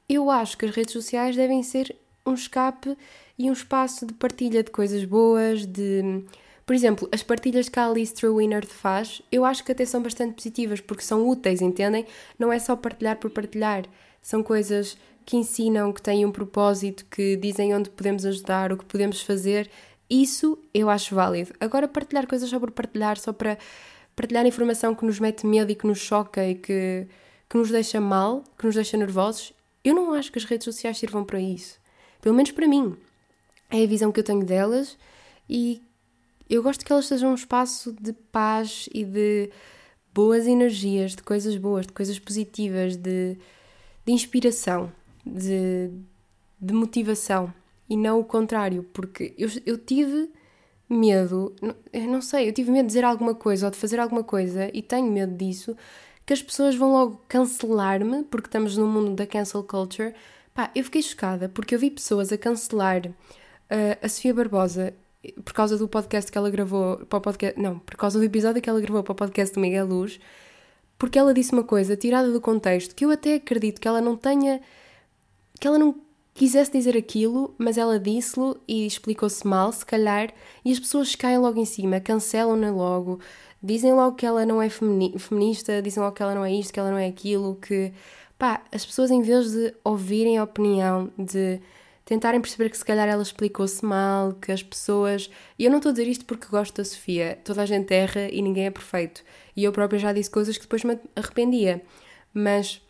eu 0.09 0.31
acho 0.31 0.57
que 0.57 0.67
as 0.67 0.75
redes 0.75 0.93
sociais 0.93 1.35
devem 1.35 1.63
ser 1.63 1.97
um 2.25 2.35
escape 2.35 2.97
e 3.39 3.49
um 3.51 3.53
espaço 3.53 4.07
de 4.07 4.15
partilha 4.15 4.63
de 4.63 4.71
coisas 4.71 5.05
boas, 5.05 5.67
de. 5.67 6.25
Por 6.65 6.75
exemplo, 6.75 7.09
as 7.13 7.23
partilhas 7.23 7.69
que 7.69 7.79
a 7.79 7.87
Alice 7.87 8.15
Winner 8.27 8.67
faz, 8.67 9.23
eu 9.31 9.45
acho 9.45 9.63
que 9.63 9.71
até 9.71 9.85
são 9.85 10.03
bastante 10.03 10.35
positivas, 10.35 10.81
porque 10.81 11.03
são 11.03 11.29
úteis, 11.29 11.63
entendem? 11.63 12.05
Não 12.37 12.53
é 12.53 12.59
só 12.59 12.75
partilhar 12.75 13.19
por 13.19 13.31
partilhar. 13.31 13.85
São 14.21 14.43
coisas 14.43 14.99
que 15.25 15.37
ensinam, 15.37 15.93
que 15.93 16.03
têm 16.03 16.27
um 16.27 16.33
propósito, 16.33 17.07
que 17.09 17.37
dizem 17.37 17.73
onde 17.73 17.89
podemos 17.91 18.27
ajudar, 18.27 18.73
o 18.73 18.77
que 18.77 18.85
podemos 18.85 19.23
fazer. 19.23 19.71
Isso 20.09 20.59
eu 20.73 20.89
acho 20.89 21.15
válido. 21.15 21.53
Agora, 21.61 21.89
partilhar 21.89 22.27
coisas 22.27 22.49
só 22.49 22.61
por 22.61 22.71
partilhar, 22.71 23.19
só 23.19 23.33
para 23.33 23.59
partilhar 24.15 24.47
informação 24.47 24.95
que 24.95 25.05
nos 25.05 25.19
mete 25.19 25.47
medo 25.47 25.71
e 25.71 25.75
que 25.75 25.87
nos 25.87 25.99
choca 25.99 26.47
e 26.47 26.55
que, 26.55 27.07
que 27.49 27.57
nos 27.57 27.71
deixa 27.71 28.01
mal, 28.01 28.45
que 28.57 28.65
nos 28.65 28.75
deixa 28.75 28.97
nervosos, 28.97 29.53
eu 29.85 29.95
não 29.95 30.13
acho 30.15 30.31
que 30.31 30.39
as 30.39 30.45
redes 30.45 30.65
sociais 30.65 30.97
sirvam 30.97 31.25
para 31.25 31.41
isso. 31.41 31.79
Pelo 32.21 32.35
menos 32.35 32.53
para 32.53 32.67
mim. 32.67 32.97
É 33.69 33.83
a 33.83 33.87
visão 33.87 34.13
que 34.13 34.21
eu 34.21 34.25
tenho 34.25 34.45
delas 34.45 34.97
e 35.49 35.83
eu 36.49 36.63
gosto 36.63 36.85
que 36.85 36.93
elas 36.93 37.07
sejam 37.07 37.33
um 37.33 37.35
espaço 37.35 37.93
de 38.01 38.13
paz 38.13 38.89
e 38.95 39.05
de 39.05 39.51
boas 40.15 40.47
energias, 40.47 41.17
de 41.17 41.23
coisas 41.23 41.57
boas, 41.57 41.87
de 41.87 41.93
coisas 41.93 42.19
positivas, 42.19 42.97
de, 42.97 43.37
de 44.05 44.13
inspiração, 44.13 44.93
de, 45.25 45.91
de 46.61 46.73
motivação 46.73 47.53
e 47.89 47.97
não 47.97 48.21
o 48.21 48.25
contrário, 48.25 48.83
porque 48.93 49.35
eu, 49.39 49.49
eu 49.65 49.79
tive 49.79 50.31
medo, 50.89 51.55
não, 51.61 51.75
não 52.09 52.21
sei, 52.21 52.49
eu 52.49 52.53
tive 52.53 52.71
medo 52.71 52.83
de 52.83 52.89
dizer 52.89 53.05
alguma 53.05 53.35
coisa 53.35 53.67
ou 53.67 53.71
de 53.71 53.77
fazer 53.77 53.99
alguma 53.99 54.23
coisa 54.23 54.71
e 54.73 54.83
tenho 54.83 55.11
medo 55.11 55.35
disso, 55.35 55.77
que 56.25 56.33
as 56.33 56.43
pessoas 56.43 56.75
vão 56.75 56.93
logo 56.93 57.21
cancelar-me, 57.29 58.25
porque 58.25 58.49
estamos 58.49 58.77
no 58.77 58.87
mundo 58.87 59.15
da 59.15 59.27
cancel 59.27 59.63
culture. 59.63 60.13
Pá, 60.53 60.71
eu 60.75 60.83
fiquei 60.85 61.03
chocada 61.03 61.49
porque 61.49 61.75
eu 61.75 61.79
vi 61.79 61.91
pessoas 61.91 62.33
a 62.33 62.39
cancelar 62.39 63.07
uh, 63.07 63.13
a 64.03 64.09
Sofia 64.09 64.35
Barbosa 64.35 64.93
por 65.45 65.53
causa 65.53 65.77
do 65.77 65.89
podcast 65.89 66.31
que 66.31 66.39
ela 66.39 66.51
gravou 66.51 66.99
para 67.07 67.19
o 67.19 67.21
podcast, 67.21 67.61
não, 67.61 67.79
por 67.79 67.97
causa 67.97 68.19
do 68.19 68.25
episódio 68.25 68.63
que 68.63 68.69
ela 68.71 68.81
gravou 68.81 69.03
para 69.03 69.13
o 69.13 69.15
podcast 69.15 69.55
do 69.55 69.61
Miguel 69.61 69.87
Luz, 69.87 70.21
porque 70.99 71.19
ela 71.19 71.35
disse 71.35 71.53
uma 71.53 71.65
coisa 71.65 71.97
tirada 71.97 72.31
do 72.33 72.41
contexto 72.41 72.95
que 72.95 73.05
eu 73.05 73.11
até 73.11 73.35
acredito 73.35 73.81
que 73.81 73.89
ela 73.89 74.01
não 74.01 74.17
tenha 74.17 74.61
que 75.59 75.67
ela 75.67 75.79
não 75.79 75.95
quisesse 76.37 76.71
dizer 76.71 76.97
aquilo, 76.97 77.55
mas 77.57 77.79
ela 77.79 77.99
disse-lo 77.99 78.61
e 78.69 78.87
explicou-se 78.87 79.47
mal, 79.47 79.73
se 79.73 79.85
calhar, 79.85 80.33
e 80.65 80.71
as 80.71 80.79
pessoas 80.79 81.15
caem 81.15 81.39
logo 81.39 81.59
em 81.59 81.65
cima, 81.65 81.99
cancelam-na 81.99 82.71
logo, 82.71 83.19
dizem 83.63 83.95
logo 83.95 84.17
que 84.17 84.27
ela 84.27 84.45
não 84.45 84.61
é 84.61 84.69
feminista, 84.69 85.81
dizem 85.81 86.03
logo 86.03 86.15
que 86.15 86.23
ela 86.23 86.35
não 86.35 86.45
é 86.45 86.53
isto, 86.53 86.73
que 86.73 86.79
ela 86.79 86.91
não 86.91 86.99
é 86.99 87.07
aquilo, 87.07 87.57
que 87.57 87.91
pá, 88.39 88.63
as 88.71 88.85
pessoas 88.85 89.11
em 89.11 89.23
vez 89.23 89.51
de 89.51 89.75
ouvirem 89.83 90.37
a 90.37 90.45
opinião, 90.45 91.11
de 91.19 91.59
tentarem 92.05 92.41
perceber 92.41 92.69
que 92.69 92.77
se 92.77 92.85
calhar 92.85 93.09
ela 93.09 93.23
explicou-se 93.23 93.85
mal, 93.85 94.35
que 94.35 94.53
as 94.53 94.63
pessoas. 94.63 95.31
E 95.59 95.65
eu 95.65 95.71
não 95.71 95.79
estou 95.79 95.91
a 95.91 95.93
dizer 95.95 96.07
isto 96.07 96.25
porque 96.27 96.47
gosto 96.49 96.77
da 96.77 96.85
Sofia, 96.85 97.39
toda 97.45 97.63
a 97.63 97.67
gente 97.67 97.93
erra 97.95 98.29
e 98.31 98.43
ninguém 98.43 98.67
é 98.67 98.71
perfeito. 98.71 99.25
E 99.57 99.65
eu 99.65 99.73
própria 99.73 99.99
já 99.99 100.13
disse 100.13 100.31
coisas 100.31 100.57
que 100.57 100.65
depois 100.65 100.85
me 100.85 100.99
arrependia, 101.17 101.83
mas 102.35 102.81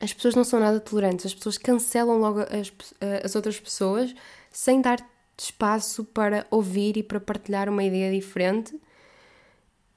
as 0.00 0.12
pessoas 0.12 0.34
não 0.34 0.44
são 0.44 0.60
nada 0.60 0.80
tolerantes, 0.80 1.26
as 1.26 1.34
pessoas 1.34 1.58
cancelam 1.58 2.18
logo 2.18 2.40
as, 2.40 2.72
eh, 3.00 3.22
as 3.24 3.34
outras 3.34 3.58
pessoas 3.58 4.14
sem 4.50 4.80
dar 4.80 4.98
espaço 5.36 6.04
para 6.04 6.46
ouvir 6.50 6.96
e 6.96 7.02
para 7.02 7.20
partilhar 7.20 7.68
uma 7.68 7.84
ideia 7.84 8.12
diferente. 8.12 8.78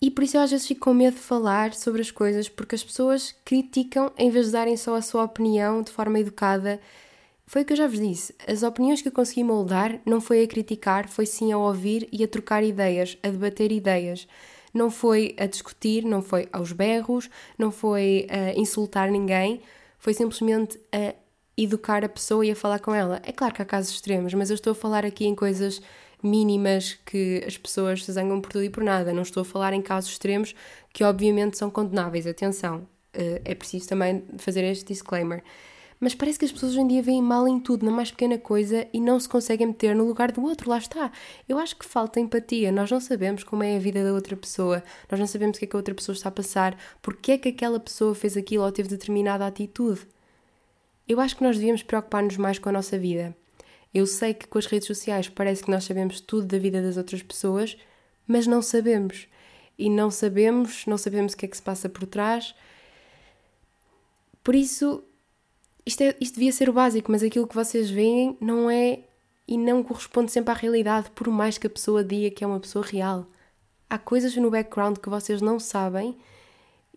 E 0.02 0.10
por 0.10 0.24
isso 0.24 0.38
eu 0.38 0.42
às 0.42 0.50
vezes 0.50 0.68
fico 0.68 0.82
com 0.82 0.94
medo 0.94 1.16
de 1.16 1.22
falar 1.22 1.74
sobre 1.74 2.02
as 2.02 2.10
coisas, 2.10 2.50
porque 2.50 2.74
as 2.74 2.84
pessoas 2.84 3.36
criticam 3.46 4.12
em 4.18 4.32
vez 4.32 4.48
de 4.48 4.54
darem 4.54 4.76
só 4.76 4.96
a 4.96 5.02
sua 5.02 5.24
opinião 5.24 5.84
de 5.84 5.92
forma 5.92 6.20
educada. 6.20 6.80
Foi 7.46 7.62
o 7.62 7.66
que 7.66 7.74
eu 7.74 7.78
já 7.78 7.88
vos 7.88 8.00
disse. 8.00 8.34
As 8.48 8.64
opiniões 8.64 9.02
que 9.02 9.10
eu 9.10 9.12
consegui 9.12 9.44
moldar 9.44 10.00
não 10.06 10.20
foi 10.20 10.42
a 10.44 10.48
criticar, 10.48 11.08
foi 11.08 11.28
sim 11.28 11.52
a 11.52 11.58
ouvir 11.58 12.10
e 12.12 12.24
a 12.24 12.28
trocar 12.28 12.64
ideias, 12.64 13.18
a 13.22 13.30
debater 13.30 13.72
ideias. 13.72 14.28
Não 14.74 14.90
foi 14.90 15.36
a 15.38 15.46
discutir, 15.46 16.04
não 16.04 16.22
foi 16.24 16.48
aos 16.52 16.72
berros, 16.72 17.30
não 17.58 17.72
foi 17.72 18.26
a 18.30 18.58
insultar 18.58 19.12
ninguém, 19.12 19.62
foi 20.02 20.16
simplesmente 20.16 20.80
a 20.92 21.14
educar 21.56 22.04
a 22.04 22.10
pessoa 22.10 22.44
e 22.44 22.50
a 22.50 22.56
falar 22.56 22.80
com 22.80 22.94
ela. 22.94 23.22
É 23.24 23.32
claro 23.32 23.54
que 23.54 23.62
há 23.62 23.66
casos 23.66 23.92
extremos, 23.92 24.34
mas 24.34 24.50
eu 24.50 24.56
estou 24.56 24.72
a 24.72 24.76
falar 24.76 25.06
aqui 25.06 25.26
em 25.26 25.36
coisas 25.36 25.80
mínimas 26.24 26.96
que 27.06 27.44
as 27.46 27.56
pessoas 27.56 28.04
se 28.04 28.12
zangam 28.12 28.42
por 28.42 28.52
tudo 28.52 28.64
e 28.64 28.70
por 28.70 28.84
nada. 28.84 29.14
Não 29.14 29.22
estou 29.22 29.42
a 29.42 29.46
falar 29.46 29.74
em 29.74 29.82
casos 29.82 30.10
extremos 30.10 30.56
que, 30.92 31.04
obviamente, 31.04 31.56
são 31.56 31.70
condenáveis. 31.70 32.26
Atenção, 32.26 32.88
eh, 33.14 33.42
é 33.46 33.54
preciso 33.54 33.88
também 33.88 34.24
fazer 34.40 34.64
este 34.64 34.86
disclaimer. 34.86 35.44
Mas 36.04 36.16
parece 36.16 36.40
que 36.40 36.46
as 36.46 36.52
pessoas 36.52 36.72
hoje 36.72 36.82
em 36.82 36.88
dia 36.88 37.04
veem 37.04 37.22
mal 37.22 37.48
em 37.48 37.60
tudo, 37.60 37.86
na 37.86 37.92
mais 37.92 38.10
pequena 38.10 38.36
coisa, 38.36 38.88
e 38.92 39.00
não 39.00 39.20
se 39.20 39.30
conseguem 39.30 39.68
meter 39.68 39.96
no 39.96 40.04
lugar 40.04 40.32
do 40.32 40.42
outro. 40.42 40.68
Lá 40.68 40.80
está. 40.80 41.12
Eu 41.48 41.60
acho 41.60 41.76
que 41.76 41.86
falta 41.86 42.20
empatia. 42.20 42.72
Nós 42.72 42.90
não 42.90 43.00
sabemos 43.00 43.44
como 43.44 43.62
é 43.62 43.76
a 43.76 43.80
vida 43.80 44.04
da 44.04 44.12
outra 44.12 44.36
pessoa, 44.36 44.84
nós 45.12 45.20
não 45.20 45.28
sabemos 45.28 45.58
o 45.58 45.60
que 45.60 45.66
é 45.66 45.68
que 45.68 45.76
a 45.76 45.80
outra 45.80 45.94
pessoa 45.94 46.16
está 46.16 46.30
a 46.30 46.32
passar, 46.32 46.76
porque 47.04 47.34
é 47.34 47.38
que 47.38 47.50
aquela 47.50 47.80
pessoa 47.80 48.16
fez 48.16 48.36
aquilo 48.36 48.64
ou 48.64 48.72
teve 48.72 48.90
determinada 48.90 49.46
atitude. 49.46 50.02
Eu 51.08 51.20
acho 51.20 51.38
que 51.38 51.44
nós 51.44 51.56
devíamos 51.56 51.84
preocupar-nos 51.84 52.36
mais 52.36 52.58
com 52.58 52.70
a 52.70 52.72
nossa 52.72 52.98
vida. 52.98 53.38
Eu 53.94 54.08
sei 54.08 54.34
que 54.34 54.48
com 54.48 54.58
as 54.58 54.66
redes 54.66 54.88
sociais 54.88 55.30
parece 55.30 55.64
que 55.64 55.70
nós 55.70 55.84
sabemos 55.84 56.20
tudo 56.20 56.48
da 56.48 56.58
vida 56.58 56.82
das 56.82 56.98
outras 56.98 57.22
pessoas, 57.22 57.78
mas 58.26 58.48
não 58.48 58.64
sabemos. 58.64 59.28
E 59.78 59.88
não 59.88 60.10
sabemos, 60.10 60.84
não 60.88 60.98
sabemos 60.98 61.34
o 61.34 61.38
que 61.38 61.46
é 61.46 61.48
que 61.48 61.58
se 61.58 61.62
passa 61.62 61.88
por 61.88 62.08
trás. 62.08 62.56
Por 64.44 64.56
isso, 64.56 65.04
isto, 65.86 66.02
é, 66.02 66.16
isto 66.20 66.36
devia 66.36 66.52
ser 66.52 66.70
o 66.70 66.74
básico, 66.74 67.12
mas 67.12 67.24
aquilo 67.24 67.48
que 67.48 67.56
vocês 67.56 67.90
veem 67.90 68.38
não 68.40 68.70
é 68.70 69.00
e 69.48 69.58
não 69.58 69.84
corresponde 69.84 70.32
sempre 70.32 70.52
à 70.52 70.56
realidade, 70.56 71.12
por 71.12 71.28
mais 71.28 71.58
que 71.58 71.68
a 71.68 71.70
pessoa 71.70 72.04
diga 72.04 72.34
que 72.34 72.44
é 72.44 72.48
uma 72.48 72.60
pessoa 72.60 72.86
real. 72.86 73.28
Há 73.90 73.98
coisas 73.98 74.36
no 74.36 74.50
background 74.50 74.98
que 74.98 75.10
vocês 75.10 75.42
não 75.42 75.60
sabem 75.60 76.18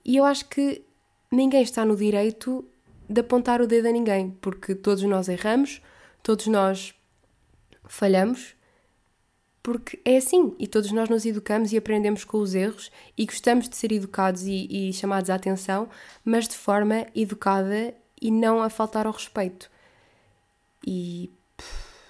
e 0.05 0.17
eu 0.17 0.25
acho 0.25 0.49
que 0.49 0.85
ninguém 1.33 1.62
está 1.62 1.85
no 1.85 1.97
direito 1.97 2.64
de 3.09 3.21
apontar 3.21 3.61
o 3.61 3.67
dedo 3.67 3.88
a 3.88 3.93
ninguém, 3.93 4.31
porque 4.41 4.75
todos 4.75 5.03
nós 5.03 5.29
erramos, 5.29 5.83
todos 6.23 6.47
nós 6.47 6.95
falhamos, 7.87 8.55
porque 9.62 9.99
é 10.05 10.19
assim 10.19 10.55
e 10.59 10.67
todos 10.67 10.93
nós 10.93 11.09
nos 11.09 11.25
educamos 11.25 11.73
e 11.73 11.76
aprendemos 11.76 12.23
com 12.23 12.38
os 12.38 12.55
erros 12.55 12.91
e 13.17 13.25
gostamos 13.25 13.69
de 13.69 13.76
ser 13.76 13.93
educados 13.93 14.43
e, 14.43 14.69
e 14.71 14.93
chamados 14.93 15.31
à 15.31 15.35
atenção, 15.35 15.88
mas 16.25 16.47
de 16.47 16.55
forma 16.55 17.07
educada 17.14 17.95
e 18.25 18.31
não 18.31 18.62
a 18.62 18.71
faltar 18.71 19.07
ao 19.07 19.12
respeito. 19.12 19.71
E 20.85 21.31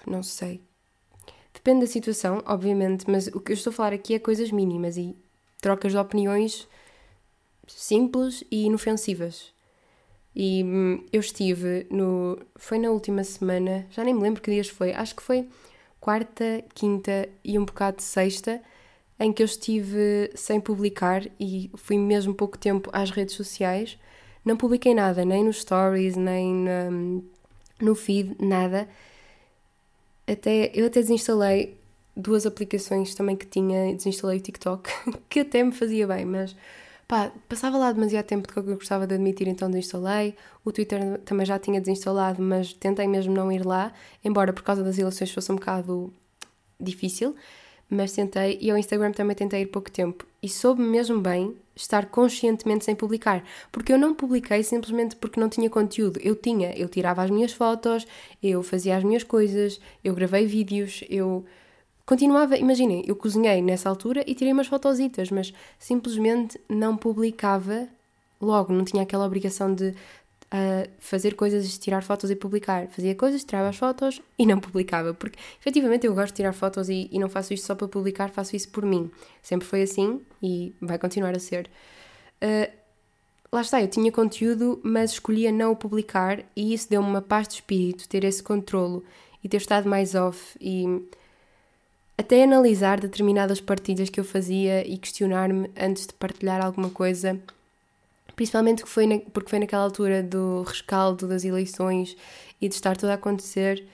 não 0.07 0.23
sei. 0.23 0.61
Depende 1.53 1.81
da 1.81 1.87
situação, 1.87 2.41
obviamente, 2.45 3.03
mas 3.09 3.27
o 3.27 3.41
que 3.41 3.51
eu 3.51 3.53
estou 3.53 3.71
a 3.71 3.73
falar 3.73 3.93
aqui 3.93 4.13
é 4.13 4.19
coisas 4.19 4.49
mínimas 4.49 4.95
e 4.95 5.13
trocas 5.59 5.91
de 5.91 5.97
opiniões 5.97 6.69
simples 7.67 8.45
e 8.49 8.63
inofensivas. 8.63 9.53
E 10.33 10.63
hum, 10.63 11.05
eu 11.11 11.19
estive 11.19 11.85
no. 11.91 12.39
Foi 12.55 12.79
na 12.79 12.91
última 12.91 13.23
semana, 13.23 13.85
já 13.89 14.01
nem 14.03 14.13
me 14.13 14.21
lembro 14.21 14.41
que 14.41 14.51
dias 14.51 14.69
foi, 14.69 14.93
acho 14.93 15.15
que 15.15 15.23
foi 15.23 15.49
quarta, 15.99 16.63
quinta 16.73 17.27
e 17.43 17.59
um 17.59 17.65
bocado 17.65 17.97
de 17.97 18.03
sexta, 18.03 18.61
em 19.19 19.33
que 19.33 19.41
eu 19.41 19.45
estive 19.45 20.31
sem 20.35 20.61
publicar 20.61 21.23
e 21.39 21.71
fui 21.75 21.97
mesmo 21.97 22.33
pouco 22.33 22.57
tempo 22.57 22.89
às 22.93 23.11
redes 23.11 23.35
sociais. 23.35 23.97
Não 24.45 24.55
publiquei 24.55 24.93
nada, 24.93 25.25
nem 25.25 25.43
nos 25.43 25.61
stories, 25.61 26.15
nem 26.15 26.65
no, 27.81 27.95
feed, 27.95 28.35
nada. 28.39 28.87
Até, 30.27 30.71
eu 30.73 30.85
até 30.85 31.01
desinstalei 31.01 31.75
duas 32.15 32.45
aplicações 32.45 33.15
também 33.15 33.35
que 33.35 33.45
tinha, 33.45 33.93
desinstalei 33.95 34.37
o 34.37 34.41
TikTok, 34.41 34.89
que 35.27 35.39
até 35.41 35.63
me 35.63 35.71
fazia 35.71 36.07
bem, 36.07 36.25
mas 36.25 36.55
pá, 37.07 37.31
passava 37.49 37.77
lá 37.77 37.91
demasiado 37.91 38.25
tempo 38.25 38.47
do 38.47 38.53
que 38.53 38.59
eu 38.59 38.75
gostava 38.75 39.07
de 39.07 39.15
admitir, 39.15 39.47
então 39.47 39.69
desinstalei. 39.69 40.35
O 40.63 40.71
Twitter 40.71 41.19
também 41.25 41.45
já 41.45 41.57
tinha 41.59 41.81
desinstalado, 41.81 42.41
mas 42.41 42.71
tentei 42.73 43.07
mesmo 43.07 43.33
não 43.33 43.51
ir 43.51 43.65
lá, 43.65 43.91
embora 44.23 44.53
por 44.53 44.63
causa 44.63 44.83
das 44.83 44.97
eleições 44.97 45.31
fosse 45.31 45.51
um 45.51 45.55
bocado 45.55 46.13
difícil, 46.79 47.35
mas 47.89 48.11
tentei. 48.13 48.57
E 48.61 48.71
ao 48.71 48.77
Instagram 48.77 49.11
também 49.11 49.35
tentei 49.35 49.61
ir 49.61 49.67
pouco 49.67 49.91
tempo. 49.91 50.25
E 50.41 50.49
soube 50.49 50.81
mesmo 50.81 51.19
bem 51.19 51.55
estar 51.75 52.05
conscientemente 52.05 52.85
sem 52.85 52.95
publicar, 52.95 53.43
porque 53.71 53.91
eu 53.91 53.97
não 53.97 54.13
publiquei 54.13 54.63
simplesmente 54.63 55.15
porque 55.15 55.39
não 55.39 55.49
tinha 55.49 55.69
conteúdo. 55.69 56.19
Eu 56.23 56.35
tinha, 56.35 56.71
eu 56.77 56.87
tirava 56.87 57.21
as 57.21 57.29
minhas 57.29 57.51
fotos, 57.51 58.07
eu 58.41 58.63
fazia 58.63 58.95
as 58.95 59.03
minhas 59.03 59.23
coisas, 59.23 59.79
eu 60.03 60.15
gravei 60.15 60.45
vídeos, 60.45 61.03
eu 61.09 61.43
continuava, 62.05 62.57
imaginem, 62.57 63.03
eu 63.05 63.15
cozinhei 63.15 63.61
nessa 63.61 63.89
altura 63.89 64.23
e 64.25 64.33
tirei 64.33 64.53
umas 64.53 64.67
fotositas, 64.67 65.29
mas 65.31 65.53
simplesmente 65.77 66.59
não 66.69 66.95
publicava 66.95 67.87
logo, 68.39 68.71
não 68.71 68.85
tinha 68.85 69.03
aquela 69.03 69.25
obrigação 69.25 69.73
de 69.73 69.93
uh, 70.55 70.89
fazer 70.99 71.35
coisas, 71.35 71.77
tirar 71.77 72.01
fotos 72.01 72.31
e 72.31 72.35
publicar. 72.35 72.87
Fazia 72.87 73.13
coisas, 73.13 73.43
tirava 73.43 73.69
as 73.69 73.75
fotos 73.75 74.21
e 74.39 74.45
não 74.45 74.59
publicava, 74.59 75.13
porque 75.13 75.37
efetivamente 75.59 76.07
eu 76.07 76.15
gosto 76.15 76.29
de 76.29 76.37
tirar 76.37 76.53
fotos 76.53 76.89
e, 76.89 77.09
e 77.11 77.19
não 77.19 77.29
faço 77.29 77.53
isto 77.53 77.65
só 77.65 77.75
para 77.75 77.87
publicar, 77.87 78.29
faço 78.29 78.55
isso 78.55 78.69
por 78.69 78.85
mim. 78.85 79.11
Sempre 79.41 79.67
foi 79.67 79.81
assim 79.81 80.21
e 80.41 80.73
vai 80.81 80.97
continuar 80.97 81.35
a 81.35 81.39
ser. 81.39 81.69
Uh, 82.41 82.71
lá 83.51 83.61
está, 83.61 83.81
eu 83.81 83.87
tinha 83.87 84.11
conteúdo, 84.11 84.79
mas 84.83 85.11
escolhia 85.11 85.51
não 85.51 85.71
o 85.71 85.75
publicar 85.75 86.43
e 86.55 86.73
isso 86.73 86.89
deu-me 86.89 87.07
uma 87.07 87.21
paz 87.21 87.47
de 87.47 87.55
espírito, 87.55 88.07
ter 88.07 88.23
esse 88.23 88.41
controlo 88.41 89.03
e 89.43 89.49
ter 89.49 89.57
estado 89.57 89.89
mais 89.89 90.15
off 90.15 90.57
e 90.59 91.03
até 92.17 92.43
analisar 92.43 92.99
determinadas 92.99 93.59
partilhas 93.59 94.09
que 94.09 94.19
eu 94.19 94.23
fazia 94.23 94.87
e 94.87 94.97
questionar-me 94.97 95.69
antes 95.77 96.07
de 96.07 96.13
partilhar 96.13 96.63
alguma 96.63 96.89
coisa, 96.89 97.39
principalmente 98.35 98.79
porque 98.79 98.91
foi, 98.91 99.07
na, 99.07 99.19
porque 99.19 99.49
foi 99.49 99.59
naquela 99.59 99.83
altura 99.83 100.21
do 100.21 100.63
rescaldo 100.63 101.27
das 101.27 101.43
eleições 101.43 102.15
e 102.61 102.67
de 102.67 102.75
estar 102.75 102.95
tudo 102.97 103.09
a 103.09 103.13
acontecer 103.13 103.87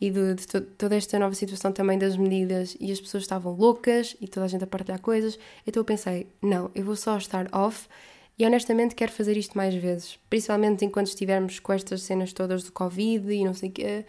e 0.00 0.10
de, 0.10 0.34
de 0.34 0.46
to, 0.46 0.60
toda 0.60 0.96
esta 0.96 1.18
nova 1.18 1.34
situação 1.34 1.72
também 1.72 1.98
das 1.98 2.16
medidas 2.16 2.76
e 2.80 2.92
as 2.92 3.00
pessoas 3.00 3.24
estavam 3.24 3.52
loucas 3.54 4.16
e 4.20 4.28
toda 4.28 4.46
a 4.46 4.48
gente 4.48 4.64
a 4.64 4.66
partilhar 4.66 5.00
coisas, 5.00 5.38
então 5.66 5.80
eu 5.80 5.84
pensei, 5.84 6.28
não, 6.40 6.70
eu 6.74 6.84
vou 6.84 6.96
só 6.96 7.16
estar 7.16 7.48
off 7.52 7.88
e 8.38 8.46
honestamente 8.46 8.94
quero 8.94 9.10
fazer 9.10 9.36
isto 9.36 9.56
mais 9.56 9.74
vezes, 9.74 10.18
principalmente 10.30 10.84
enquanto 10.84 11.08
estivermos 11.08 11.58
com 11.58 11.72
estas 11.72 12.02
cenas 12.02 12.32
todas 12.32 12.62
do 12.62 12.72
Covid 12.72 13.32
e 13.32 13.44
não 13.44 13.54
sei 13.54 13.68
o 13.68 13.72
quê, 13.72 14.04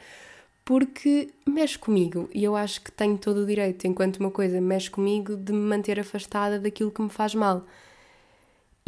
porque 0.63 1.30
mexe 1.47 1.80
comigo 1.80 2.30
e 2.32 2.43
eu 2.43 2.56
acho 2.56 2.82
que 2.82 2.91
tenho 2.91 3.17
todo 3.17 3.38
o 3.38 3.45
direito, 3.45 3.88
enquanto 3.88 4.17
uma 4.17 4.30
coisa 4.30 4.62
mexe 4.62 4.91
comigo, 4.91 5.36
de 5.36 5.52
me 5.52 5.60
manter 5.60 5.99
afastada 5.99 6.60
daquilo 6.60 6.91
que 6.91 7.02
me 7.02 7.10
faz 7.10 7.34
mal. 7.34 7.65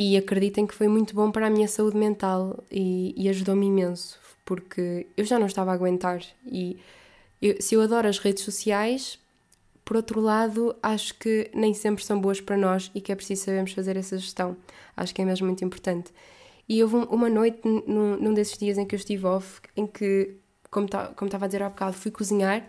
E 0.03 0.17
acreditem 0.17 0.65
que 0.65 0.73
foi 0.73 0.87
muito 0.87 1.13
bom 1.13 1.29
para 1.29 1.45
a 1.45 1.49
minha 1.51 1.67
saúde 1.67 1.95
mental 1.95 2.63
e, 2.71 3.13
e 3.15 3.29
ajudou-me 3.29 3.67
imenso, 3.67 4.19
porque 4.43 5.05
eu 5.15 5.23
já 5.23 5.37
não 5.37 5.45
estava 5.45 5.69
a 5.69 5.75
aguentar. 5.75 6.23
E 6.43 6.79
eu, 7.39 7.61
se 7.61 7.75
eu 7.75 7.81
adoro 7.81 8.07
as 8.07 8.17
redes 8.17 8.43
sociais, 8.43 9.19
por 9.85 9.95
outro 9.95 10.19
lado, 10.19 10.75
acho 10.81 11.13
que 11.19 11.51
nem 11.53 11.75
sempre 11.75 12.03
são 12.03 12.19
boas 12.19 12.41
para 12.41 12.57
nós 12.57 12.89
e 12.95 12.99
que 12.99 13.11
é 13.11 13.15
preciso 13.15 13.43
sabermos 13.43 13.73
fazer 13.73 13.95
essa 13.95 14.17
gestão. 14.17 14.57
Acho 14.97 15.13
que 15.13 15.21
é 15.21 15.25
mesmo 15.25 15.45
muito 15.45 15.63
importante. 15.63 16.11
E 16.67 16.81
houve 16.81 16.95
uma 16.95 17.29
noite 17.29 17.59
num, 17.63 18.17
num 18.17 18.33
desses 18.33 18.57
dias 18.57 18.79
em 18.79 18.87
que 18.87 18.95
eu 18.95 18.97
estive 18.97 19.27
off, 19.27 19.61
em 19.77 19.85
que 19.85 20.35
como 20.71 20.87
estava 20.87 21.45
a 21.45 21.47
dizer 21.47 21.61
há 21.61 21.69
bocado, 21.69 21.93
fui 21.93 22.09
cozinhar 22.09 22.67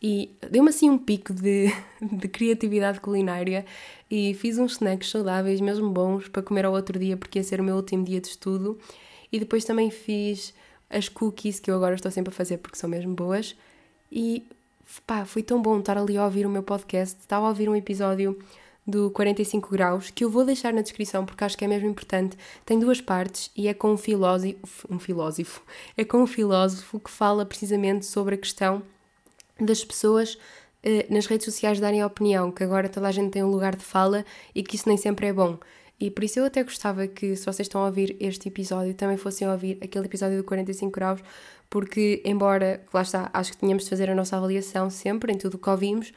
e 0.00 0.36
deu-me 0.48 0.68
assim 0.68 0.88
um 0.88 0.98
pico 0.98 1.32
de, 1.32 1.72
de 2.00 2.28
criatividade 2.28 3.00
culinária 3.00 3.66
e 4.10 4.34
fiz 4.34 4.58
uns 4.58 4.72
snacks 4.72 5.10
saudáveis, 5.10 5.60
mesmo 5.60 5.90
bons, 5.90 6.28
para 6.28 6.42
comer 6.42 6.64
ao 6.64 6.72
outro 6.72 6.98
dia, 6.98 7.16
porque 7.16 7.38
ia 7.38 7.42
ser 7.42 7.60
o 7.60 7.64
meu 7.64 7.76
último 7.76 8.04
dia 8.04 8.20
de 8.20 8.28
estudo. 8.28 8.78
E 9.30 9.38
depois 9.38 9.64
também 9.64 9.90
fiz 9.90 10.54
as 10.88 11.08
cookies 11.08 11.60
que 11.60 11.70
eu 11.70 11.76
agora 11.76 11.94
estou 11.94 12.10
sempre 12.10 12.32
a 12.32 12.36
fazer 12.36 12.58
porque 12.58 12.78
são 12.78 12.88
mesmo 12.88 13.14
boas. 13.14 13.54
E 14.10 14.44
pá, 15.06 15.24
foi 15.24 15.42
tão 15.42 15.60
bom 15.60 15.78
estar 15.78 15.98
ali 15.98 16.16
a 16.16 16.24
ouvir 16.24 16.46
o 16.46 16.50
meu 16.50 16.62
podcast. 16.62 17.18
Estava 17.20 17.46
a 17.46 17.48
ouvir 17.50 17.68
um 17.68 17.76
episódio 17.76 18.38
do 18.86 19.10
45 19.10 19.70
graus, 19.70 20.08
que 20.08 20.24
eu 20.24 20.30
vou 20.30 20.46
deixar 20.46 20.72
na 20.72 20.80
descrição 20.80 21.26
porque 21.26 21.44
acho 21.44 21.58
que 21.58 21.64
é 21.64 21.68
mesmo 21.68 21.90
importante. 21.90 22.38
Tem 22.64 22.78
duas 22.78 23.02
partes 23.02 23.50
e 23.54 23.68
é 23.68 23.74
com 23.74 23.92
um 23.92 23.98
filósofo, 23.98 24.88
um 24.90 24.98
filósofo, 24.98 25.62
é 25.94 26.04
com 26.04 26.22
um 26.22 26.26
filósofo 26.26 26.98
que 26.98 27.10
fala 27.10 27.44
precisamente 27.44 28.06
sobre 28.06 28.36
a 28.36 28.38
questão 28.38 28.82
das 29.60 29.84
pessoas 29.84 30.38
eh, 30.82 31.06
nas 31.10 31.26
redes 31.26 31.44
sociais 31.44 31.80
darem 31.80 32.04
opinião, 32.04 32.50
que 32.50 32.62
agora 32.62 32.88
toda 32.88 33.08
a 33.08 33.12
gente 33.12 33.30
tem 33.30 33.42
um 33.42 33.50
lugar 33.50 33.76
de 33.76 33.84
fala 33.84 34.24
e 34.54 34.62
que 34.62 34.76
isso 34.76 34.88
nem 34.88 34.96
sempre 34.96 35.26
é 35.26 35.32
bom. 35.32 35.58
E 36.00 36.10
por 36.10 36.22
isso 36.22 36.38
eu 36.38 36.44
até 36.44 36.62
gostava 36.62 37.06
que, 37.08 37.34
se 37.34 37.44
vocês 37.44 37.66
estão 37.66 37.82
a 37.82 37.86
ouvir 37.86 38.16
este 38.20 38.48
episódio, 38.48 38.94
também 38.94 39.16
fossem 39.16 39.48
a 39.48 39.52
ouvir 39.52 39.78
aquele 39.82 40.06
episódio 40.06 40.36
do 40.36 40.44
45 40.44 40.92
graus, 40.92 41.20
porque, 41.68 42.22
embora, 42.24 42.84
lá 42.94 43.02
está, 43.02 43.28
acho 43.32 43.52
que 43.52 43.58
tínhamos 43.58 43.84
de 43.84 43.90
fazer 43.90 44.08
a 44.08 44.14
nossa 44.14 44.36
avaliação 44.36 44.90
sempre 44.90 45.32
em 45.32 45.36
tudo 45.36 45.54
o 45.54 45.58
que 45.58 45.68
ouvimos, 45.68 46.12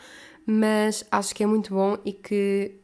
mas 0.46 1.04
acho 1.12 1.34
que 1.36 1.44
é 1.44 1.48
muito 1.48 1.74
bom 1.74 1.98
e 2.06 2.14
que 2.14 2.81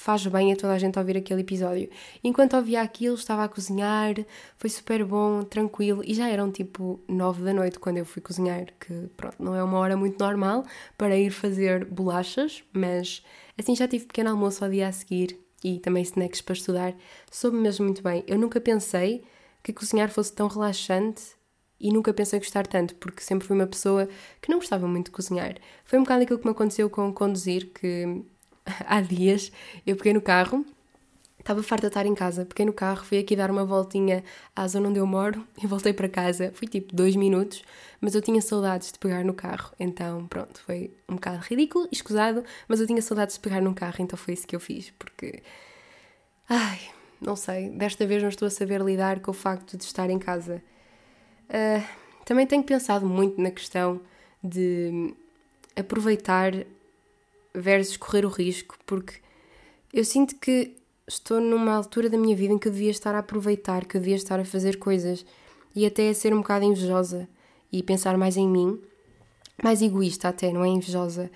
faz 0.00 0.26
bem 0.26 0.50
a 0.50 0.56
toda 0.56 0.72
a 0.72 0.78
gente 0.78 0.98
ouvir 0.98 1.18
aquele 1.18 1.42
episódio. 1.42 1.90
Enquanto 2.24 2.56
ouvia 2.56 2.80
aquilo, 2.80 3.16
estava 3.16 3.44
a 3.44 3.48
cozinhar, 3.48 4.14
foi 4.56 4.70
super 4.70 5.04
bom, 5.04 5.42
tranquilo, 5.42 6.02
e 6.02 6.14
já 6.14 6.26
eram 6.26 6.50
tipo 6.50 6.98
nove 7.06 7.44
da 7.44 7.52
noite 7.52 7.78
quando 7.78 7.98
eu 7.98 8.06
fui 8.06 8.22
cozinhar, 8.22 8.64
que 8.80 9.10
pronto, 9.14 9.36
não 9.38 9.54
é 9.54 9.62
uma 9.62 9.76
hora 9.76 9.98
muito 9.98 10.18
normal 10.18 10.64
para 10.96 11.18
ir 11.18 11.30
fazer 11.30 11.84
bolachas, 11.84 12.64
mas 12.72 13.22
assim 13.58 13.76
já 13.76 13.86
tive 13.86 14.06
pequeno 14.06 14.30
almoço 14.30 14.64
ao 14.64 14.70
dia 14.70 14.88
a 14.88 14.92
seguir 14.92 15.38
e 15.62 15.78
também 15.78 16.02
snacks 16.02 16.40
para 16.40 16.54
estudar, 16.54 16.94
soube 17.30 17.58
mesmo 17.58 17.84
muito 17.84 18.02
bem. 18.02 18.24
Eu 18.26 18.38
nunca 18.38 18.58
pensei 18.58 19.22
que 19.62 19.70
cozinhar 19.70 20.10
fosse 20.10 20.32
tão 20.32 20.48
relaxante 20.48 21.22
e 21.78 21.92
nunca 21.92 22.14
pensei 22.14 22.38
gostar 22.38 22.66
tanto, 22.66 22.94
porque 22.94 23.22
sempre 23.22 23.46
fui 23.46 23.54
uma 23.54 23.66
pessoa 23.66 24.08
que 24.40 24.48
não 24.48 24.56
gostava 24.56 24.88
muito 24.88 25.06
de 25.06 25.12
cozinhar. 25.12 25.56
Foi 25.84 25.98
um 25.98 26.04
bocado 26.04 26.22
aquilo 26.22 26.38
que 26.38 26.46
me 26.46 26.52
aconteceu 26.52 26.88
com 26.88 27.12
conduzir, 27.12 27.70
que 27.74 28.24
há 28.86 29.00
dias 29.00 29.52
eu 29.86 29.96
peguei 29.96 30.12
no 30.12 30.20
carro, 30.20 30.64
estava 31.38 31.62
farta 31.62 31.86
de 31.86 31.90
estar 31.90 32.06
em 32.06 32.14
casa, 32.14 32.44
peguei 32.44 32.66
no 32.66 32.72
carro, 32.72 33.04
fui 33.04 33.18
aqui 33.18 33.34
dar 33.34 33.50
uma 33.50 33.64
voltinha 33.64 34.22
à 34.54 34.66
zona 34.68 34.88
onde 34.88 34.98
eu 34.98 35.06
moro 35.06 35.46
e 35.62 35.66
voltei 35.66 35.92
para 35.92 36.08
casa. 36.08 36.52
Fui 36.54 36.68
tipo 36.68 36.94
dois 36.94 37.16
minutos, 37.16 37.62
mas 38.00 38.14
eu 38.14 38.22
tinha 38.22 38.40
saudades 38.40 38.92
de 38.92 38.98
pegar 38.98 39.24
no 39.24 39.34
carro, 39.34 39.72
então 39.78 40.26
pronto, 40.26 40.60
foi 40.60 40.92
um 41.08 41.14
bocado 41.14 41.38
ridículo, 41.42 41.88
escusado, 41.90 42.44
mas 42.68 42.80
eu 42.80 42.86
tinha 42.86 43.02
saudades 43.02 43.34
de 43.36 43.40
pegar 43.40 43.60
num 43.60 43.74
carro, 43.74 43.96
então 43.98 44.16
foi 44.16 44.34
isso 44.34 44.46
que 44.46 44.54
eu 44.54 44.60
fiz, 44.60 44.90
porque. 44.98 45.42
Ai, 46.48 46.80
não 47.20 47.36
sei, 47.36 47.68
desta 47.70 48.06
vez 48.06 48.22
não 48.22 48.28
estou 48.28 48.46
a 48.46 48.50
saber 48.50 48.80
lidar 48.80 49.20
com 49.20 49.30
o 49.30 49.34
facto 49.34 49.76
de 49.76 49.84
estar 49.84 50.10
em 50.10 50.18
casa. 50.18 50.62
Uh, 51.48 51.84
também 52.24 52.46
tenho 52.46 52.62
pensado 52.62 53.06
muito 53.06 53.40
na 53.40 53.50
questão 53.50 54.00
de 54.42 55.14
aproveitar 55.76 56.52
versus 57.54 57.96
correr 57.96 58.24
o 58.24 58.28
risco, 58.28 58.76
porque 58.86 59.14
eu 59.92 60.04
sinto 60.04 60.36
que 60.36 60.76
estou 61.06 61.40
numa 61.40 61.74
altura 61.74 62.08
da 62.08 62.16
minha 62.16 62.36
vida 62.36 62.54
em 62.54 62.58
que 62.58 62.68
eu 62.68 62.72
devia 62.72 62.90
estar 62.90 63.14
a 63.14 63.18
aproveitar, 63.18 63.84
que 63.84 63.96
eu 63.96 64.00
devia 64.00 64.16
estar 64.16 64.38
a 64.38 64.44
fazer 64.44 64.78
coisas 64.78 65.24
e 65.74 65.84
até 65.84 66.08
a 66.08 66.14
ser 66.14 66.32
um 66.32 66.38
bocado 66.38 66.64
invejosa 66.64 67.28
e 67.72 67.82
pensar 67.82 68.16
mais 68.16 68.36
em 68.36 68.48
mim. 68.48 68.80
mais 69.62 69.82
egoísta 69.82 70.28
até, 70.28 70.52
não 70.52 70.64
é 70.64 70.68
invejosa. 70.68 71.30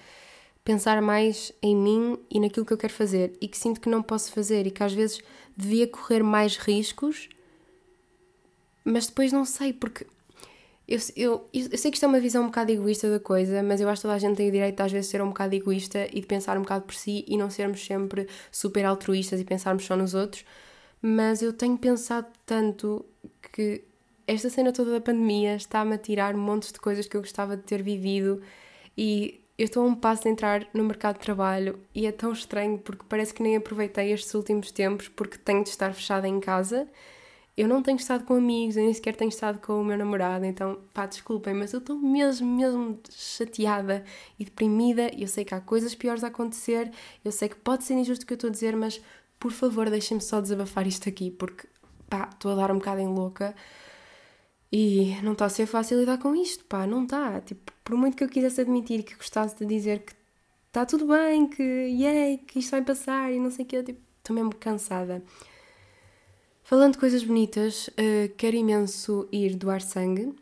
Pensar 0.64 1.03
mais 1.03 1.53
em 1.61 1.77
mim 1.77 2.18
e 2.31 2.40
naquilo 2.40 2.64
que 2.64 2.72
eu 2.72 2.79
quero 2.79 2.92
fazer 2.92 3.37
e 3.40 3.46
que 3.46 3.59
sinto 3.59 3.81
que 3.81 3.88
não 3.88 4.03
posso 4.03 4.33
fazer 4.33 4.66
e 4.66 4.70
que 4.70 4.83
às 4.83 4.94
vezes 4.94 5.20
devia 5.55 5.87
correr 5.87 6.22
mais 6.22 6.57
riscos, 6.57 7.29
mas 8.83 9.07
depois 9.07 9.31
não 9.31 9.44
sei, 9.44 9.74
porque 9.74 10.07
eu, 10.87 10.99
eu, 11.16 11.49
eu 11.53 11.79
sei 11.79 11.90
que 11.90 11.97
isto 11.97 12.05
é 12.05 12.09
uma 12.09 12.20
visão 12.20 12.42
um 12.42 12.47
bocado 12.47 12.70
egoísta 12.70 13.11
da 13.11 13.18
coisa, 13.18 13.62
mas 13.62 13.81
eu 13.81 13.88
acho 13.88 14.01
que 14.01 14.03
toda 14.03 14.14
a 14.14 14.18
gente 14.18 14.37
tem 14.37 14.49
o 14.49 14.53
direito 14.53 14.81
às 14.81 14.92
vezes 14.92 15.07
de 15.07 15.12
ser 15.12 15.23
um 15.23 15.29
bocado 15.29 15.55
egoísta 15.55 16.07
e 16.12 16.20
de 16.20 16.27
pensar 16.27 16.59
um 16.59 16.62
bocado 16.62 16.85
por 16.85 16.94
si 16.94 17.25
e 17.27 17.37
não 17.37 17.49
sermos 17.51 17.85
sempre 17.85 18.29
super 18.53 18.85
altruístas 18.85 19.40
e 19.40 19.44
pensarmos 19.44 19.85
só 19.85 19.97
nos 19.97 20.14
outros. 20.14 20.44
Mas 21.01 21.42
eu 21.42 21.53
tenho 21.53 21.79
pensado 21.79 22.27
tanto 22.44 23.05
que 23.53 23.83
esta 24.27 24.51
cena 24.51 24.73
toda 24.73 24.92
da 24.92 25.01
pandemia 25.01 25.57
está-me 25.57 25.94
a 25.94 25.99
tirar 25.99 26.35
montes 26.35 26.73
de 26.73 26.81
coisas 26.81 27.07
que 27.07 27.16
eu 27.16 27.20
gostava 27.20 27.57
de 27.57 27.62
ter 27.62 27.83
vivido 27.83 28.42
e 28.97 29.40
eu 29.57 29.66
estou 29.66 29.85
a 29.85 29.87
um 29.87 29.94
passo 29.94 30.25
de 30.25 30.31
entrar 30.31 30.66
no 30.75 30.85
mercado 30.85 31.14
de 31.14 31.20
trabalho 31.20 31.79
e 31.94 32.07
é 32.07 32.12
tão 32.12 32.33
estranho 32.33 32.79
porque 32.79 33.05
parece 33.09 33.33
que 33.33 33.42
nem 33.42 33.57
aproveitei 33.57 34.12
estes 34.12 34.35
últimos 34.35 34.70
tempos 34.70 35.09
porque 35.09 35.38
tenho 35.38 35.62
de 35.62 35.70
estar 35.70 35.92
fechada 35.94 36.27
em 36.27 36.40
casa. 36.40 36.88
Eu 37.56 37.68
não 37.68 37.82
tenho 37.82 37.96
estado 37.96 38.24
com 38.24 38.34
amigos, 38.34 38.76
eu 38.76 38.82
nem 38.84 38.92
sequer 38.92 39.14
tenho 39.14 39.28
estado 39.28 39.60
com 39.60 39.80
o 39.80 39.84
meu 39.84 39.96
namorado, 39.96 40.44
então 40.44 40.80
pá, 40.92 41.06
desculpem, 41.06 41.54
mas 41.54 41.72
eu 41.72 41.78
estou 41.78 41.96
mesmo, 41.96 42.46
mesmo 42.56 42.98
chateada 43.10 44.04
e 44.38 44.44
deprimida. 44.44 45.10
Eu 45.16 45.28
sei 45.28 45.44
que 45.44 45.54
há 45.54 45.60
coisas 45.60 45.94
piores 45.94 46.24
a 46.24 46.28
acontecer, 46.28 46.90
eu 47.24 47.30
sei 47.30 47.48
que 47.48 47.56
pode 47.56 47.84
ser 47.84 47.94
injusto 47.94 48.24
o 48.24 48.26
que 48.26 48.32
eu 48.32 48.36
estou 48.36 48.48
a 48.48 48.52
dizer, 48.52 48.76
mas 48.76 49.00
por 49.38 49.52
favor 49.52 49.88
deixem-me 49.88 50.22
só 50.22 50.40
desabafar 50.40 50.86
isto 50.86 51.08
aqui 51.08 51.30
porque 51.30 51.68
pá, 52.08 52.28
estou 52.32 52.52
a 52.52 52.54
dar 52.56 52.72
um 52.72 52.78
bocado 52.78 53.00
em 53.00 53.08
louca. 53.08 53.54
E 54.72 55.16
não 55.22 55.32
está 55.34 55.44
a 55.44 55.48
ser 55.48 55.66
fácil 55.66 56.00
lidar 56.00 56.18
com 56.18 56.34
isto, 56.34 56.64
pá, 56.64 56.86
não 56.86 57.04
está. 57.04 57.40
Tipo, 57.40 57.72
por 57.84 57.96
muito 57.96 58.16
que 58.16 58.24
eu 58.24 58.28
quisesse 58.28 58.60
admitir 58.60 59.04
que 59.04 59.14
gostasse 59.14 59.56
de 59.56 59.64
dizer 59.66 60.00
que 60.00 60.12
está 60.66 60.84
tudo 60.84 61.06
bem, 61.06 61.46
que 61.48 61.62
yay, 61.62 62.38
que 62.38 62.58
isto 62.58 62.72
vai 62.72 62.82
passar 62.82 63.32
e 63.32 63.38
não 63.38 63.50
sei 63.50 63.64
o 63.64 63.68
que, 63.68 63.82
tipo, 63.84 64.00
estou 64.18 64.34
mesmo 64.34 64.52
cansada. 64.56 65.22
Falando 66.66 66.94
de 66.94 66.98
coisas 66.98 67.22
bonitas, 67.22 67.88
uh, 67.88 68.35
quero 68.38 68.57
imenso 68.57 69.29
ir 69.31 69.55
doar 69.55 69.83
sangue. 69.83 70.35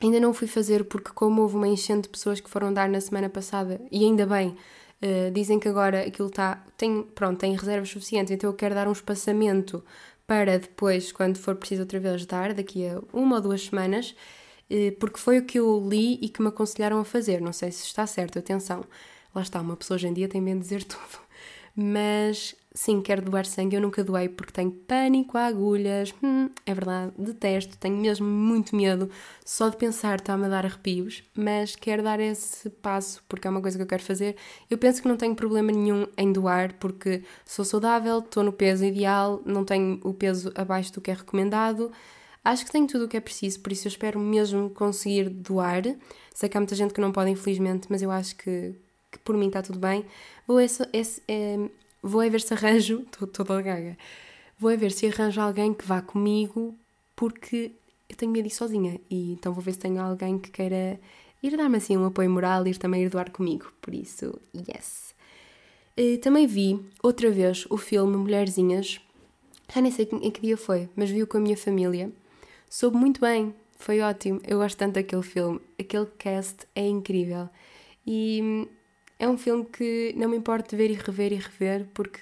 Ainda 0.00 0.18
não 0.18 0.34
fui 0.34 0.48
fazer 0.48 0.84
porque, 0.84 1.12
como 1.14 1.40
houve 1.40 1.54
uma 1.54 1.68
enchente 1.68 2.02
de 2.02 2.08
pessoas 2.08 2.40
que 2.40 2.50
foram 2.50 2.74
dar 2.74 2.88
na 2.88 3.00
semana 3.00 3.28
passada, 3.28 3.80
e 3.88 4.04
ainda 4.04 4.26
bem, 4.26 4.48
uh, 4.48 5.30
dizem 5.32 5.60
que 5.60 5.68
agora 5.68 6.00
aquilo 6.04 6.26
está. 6.26 6.64
Tem, 6.76 7.04
pronto, 7.14 7.38
tem 7.38 7.54
reservas 7.54 7.90
suficientes, 7.90 8.32
então 8.32 8.50
eu 8.50 8.54
quero 8.54 8.74
dar 8.74 8.88
um 8.88 8.92
espaçamento 8.92 9.84
para 10.26 10.58
depois, 10.58 11.12
quando 11.12 11.38
for 11.38 11.54
preciso 11.54 11.82
outra 11.82 12.00
vez 12.00 12.26
dar, 12.26 12.52
daqui 12.54 12.84
a 12.88 13.00
uma 13.12 13.36
ou 13.36 13.42
duas 13.42 13.62
semanas, 13.66 14.16
eh, 14.68 14.90
porque 14.98 15.18
foi 15.20 15.38
o 15.38 15.44
que 15.46 15.60
eu 15.60 15.86
li 15.88 16.18
e 16.20 16.28
que 16.28 16.42
me 16.42 16.48
aconselharam 16.48 16.98
a 16.98 17.04
fazer. 17.04 17.40
Não 17.40 17.52
sei 17.52 17.70
se 17.70 17.84
está 17.84 18.04
certo, 18.06 18.36
atenção. 18.38 18.84
Lá 19.32 19.42
está, 19.42 19.60
uma 19.60 19.76
pessoa 19.76 19.94
hoje 19.96 20.08
em 20.08 20.12
dia 20.12 20.28
tem 20.28 20.40
medo 20.40 20.58
de 20.58 20.64
dizer 20.64 20.82
tudo. 20.84 21.20
Mas 21.76 22.56
sim, 22.74 23.00
quero 23.00 23.22
doar 23.22 23.44
sangue. 23.46 23.76
Eu 23.76 23.80
nunca 23.80 24.02
doei 24.02 24.28
porque 24.28 24.52
tenho 24.52 24.70
pânico 24.70 25.36
a 25.38 25.46
agulhas. 25.46 26.14
Hum, 26.22 26.48
é 26.64 26.74
verdade, 26.74 27.12
detesto, 27.18 27.76
tenho 27.78 27.96
mesmo 27.96 28.26
muito 28.26 28.74
medo. 28.74 29.10
Só 29.44 29.68
de 29.68 29.76
pensar 29.76 30.18
está-me 30.18 30.46
a 30.46 30.48
dar 30.48 30.64
arrepios, 30.64 31.22
mas 31.34 31.76
quero 31.76 32.02
dar 32.02 32.20
esse 32.20 32.70
passo 32.70 33.22
porque 33.28 33.46
é 33.46 33.50
uma 33.50 33.60
coisa 33.60 33.76
que 33.76 33.82
eu 33.82 33.86
quero 33.88 34.02
fazer. 34.02 34.36
Eu 34.70 34.78
penso 34.78 35.02
que 35.02 35.08
não 35.08 35.16
tenho 35.16 35.34
problema 35.34 35.72
nenhum 35.72 36.06
em 36.16 36.32
doar 36.32 36.74
porque 36.78 37.22
sou 37.44 37.64
saudável, 37.64 38.18
estou 38.20 38.42
no 38.42 38.52
peso 38.52 38.84
ideal, 38.84 39.42
não 39.44 39.64
tenho 39.64 40.00
o 40.04 40.14
peso 40.14 40.52
abaixo 40.54 40.92
do 40.92 41.00
que 41.00 41.10
é 41.10 41.14
recomendado. 41.14 41.92
Acho 42.44 42.64
que 42.64 42.72
tenho 42.72 42.86
tudo 42.88 43.04
o 43.04 43.08
que 43.08 43.16
é 43.16 43.20
preciso, 43.20 43.60
por 43.60 43.70
isso 43.70 43.86
eu 43.86 43.90
espero 43.90 44.18
mesmo 44.18 44.70
conseguir 44.70 45.28
doar. 45.28 45.82
Sei 46.34 46.48
que 46.48 46.56
há 46.56 46.60
muita 46.60 46.74
gente 46.74 46.92
que 46.92 47.00
não 47.00 47.12
pode, 47.12 47.30
infelizmente, 47.30 47.86
mas 47.88 48.02
eu 48.02 48.10
acho 48.10 48.34
que, 48.36 48.74
que 49.12 49.18
por 49.20 49.36
mim 49.36 49.46
está 49.46 49.62
tudo 49.62 49.78
bem. 49.78 50.04
Vou 50.46 50.60
esse, 50.60 50.84
esse, 50.92 51.22
é, 51.28 51.56
Vou 52.02 52.20
a 52.20 52.28
ver 52.28 52.40
se 52.40 52.52
arranjo, 52.52 53.02
estou 53.12 53.28
toda 53.28 53.62
gaga, 53.62 53.96
vou 54.58 54.70
a 54.70 54.76
ver 54.76 54.90
se 54.90 55.06
arranjo 55.06 55.40
alguém 55.40 55.72
que 55.72 55.86
vá 55.86 56.02
comigo, 56.02 56.74
porque 57.14 57.72
eu 58.08 58.16
tenho 58.16 58.32
medo 58.32 58.48
de 58.48 58.52
ir 58.52 58.56
sozinha, 58.56 59.00
e 59.08 59.32
então 59.32 59.52
vou 59.52 59.62
ver 59.62 59.72
se 59.72 59.78
tenho 59.78 60.00
alguém 60.00 60.38
que 60.38 60.50
queira 60.50 60.98
ir 61.42 61.56
dar-me 61.56 61.76
assim 61.76 61.96
um 61.96 62.06
apoio 62.06 62.30
moral, 62.30 62.66
ir 62.66 62.76
também 62.76 63.04
ir 63.04 63.08
doar 63.08 63.30
comigo, 63.30 63.72
por 63.80 63.94
isso, 63.94 64.38
yes. 64.54 65.14
Uh, 65.98 66.18
também 66.18 66.46
vi, 66.46 66.80
outra 67.02 67.30
vez, 67.30 67.66
o 67.70 67.76
filme 67.76 68.16
Mulherzinhas, 68.16 69.00
já 69.72 69.80
nem 69.80 69.90
sei 69.92 70.08
em 70.10 70.30
que 70.30 70.40
dia 70.40 70.56
foi, 70.56 70.88
mas 70.96 71.10
vi-o 71.10 71.26
com 71.26 71.38
a 71.38 71.40
minha 71.40 71.56
família, 71.56 72.10
soube 72.68 72.96
muito 72.96 73.20
bem, 73.20 73.54
foi 73.76 74.00
ótimo, 74.00 74.40
eu 74.46 74.58
gosto 74.58 74.76
tanto 74.76 74.94
daquele 74.94 75.22
filme, 75.22 75.60
aquele 75.78 76.06
cast 76.18 76.66
é 76.74 76.86
incrível, 76.86 77.48
e 78.06 78.68
é 79.22 79.28
um 79.28 79.38
filme 79.38 79.64
que 79.64 80.12
não 80.16 80.28
me 80.28 80.36
importa 80.36 80.76
ver 80.76 80.90
e 80.90 80.94
rever 80.94 81.32
e 81.32 81.36
rever, 81.36 81.86
porque 81.94 82.18